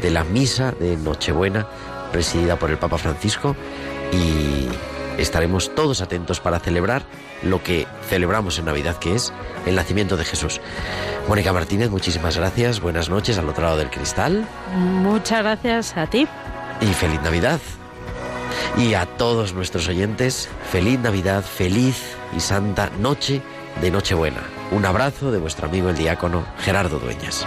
[0.00, 1.66] de la misa de Nochebuena,
[2.12, 3.54] presidida por el Papa Francisco,
[4.12, 4.68] y
[5.20, 7.02] estaremos todos atentos para celebrar
[7.42, 9.32] lo que celebramos en Navidad, que es
[9.66, 10.60] el nacimiento de Jesús.
[11.28, 16.26] Mónica Martínez, muchísimas gracias, buenas noches al otro lado del cristal Muchas gracias a ti.
[16.80, 17.60] y feliz Navidad.
[18.76, 23.42] Y a todos nuestros oyentes, feliz Navidad, feliz y santa noche
[23.80, 24.42] de Nochebuena.
[24.70, 27.46] Un abrazo de vuestro amigo el diácono Gerardo Dueñas.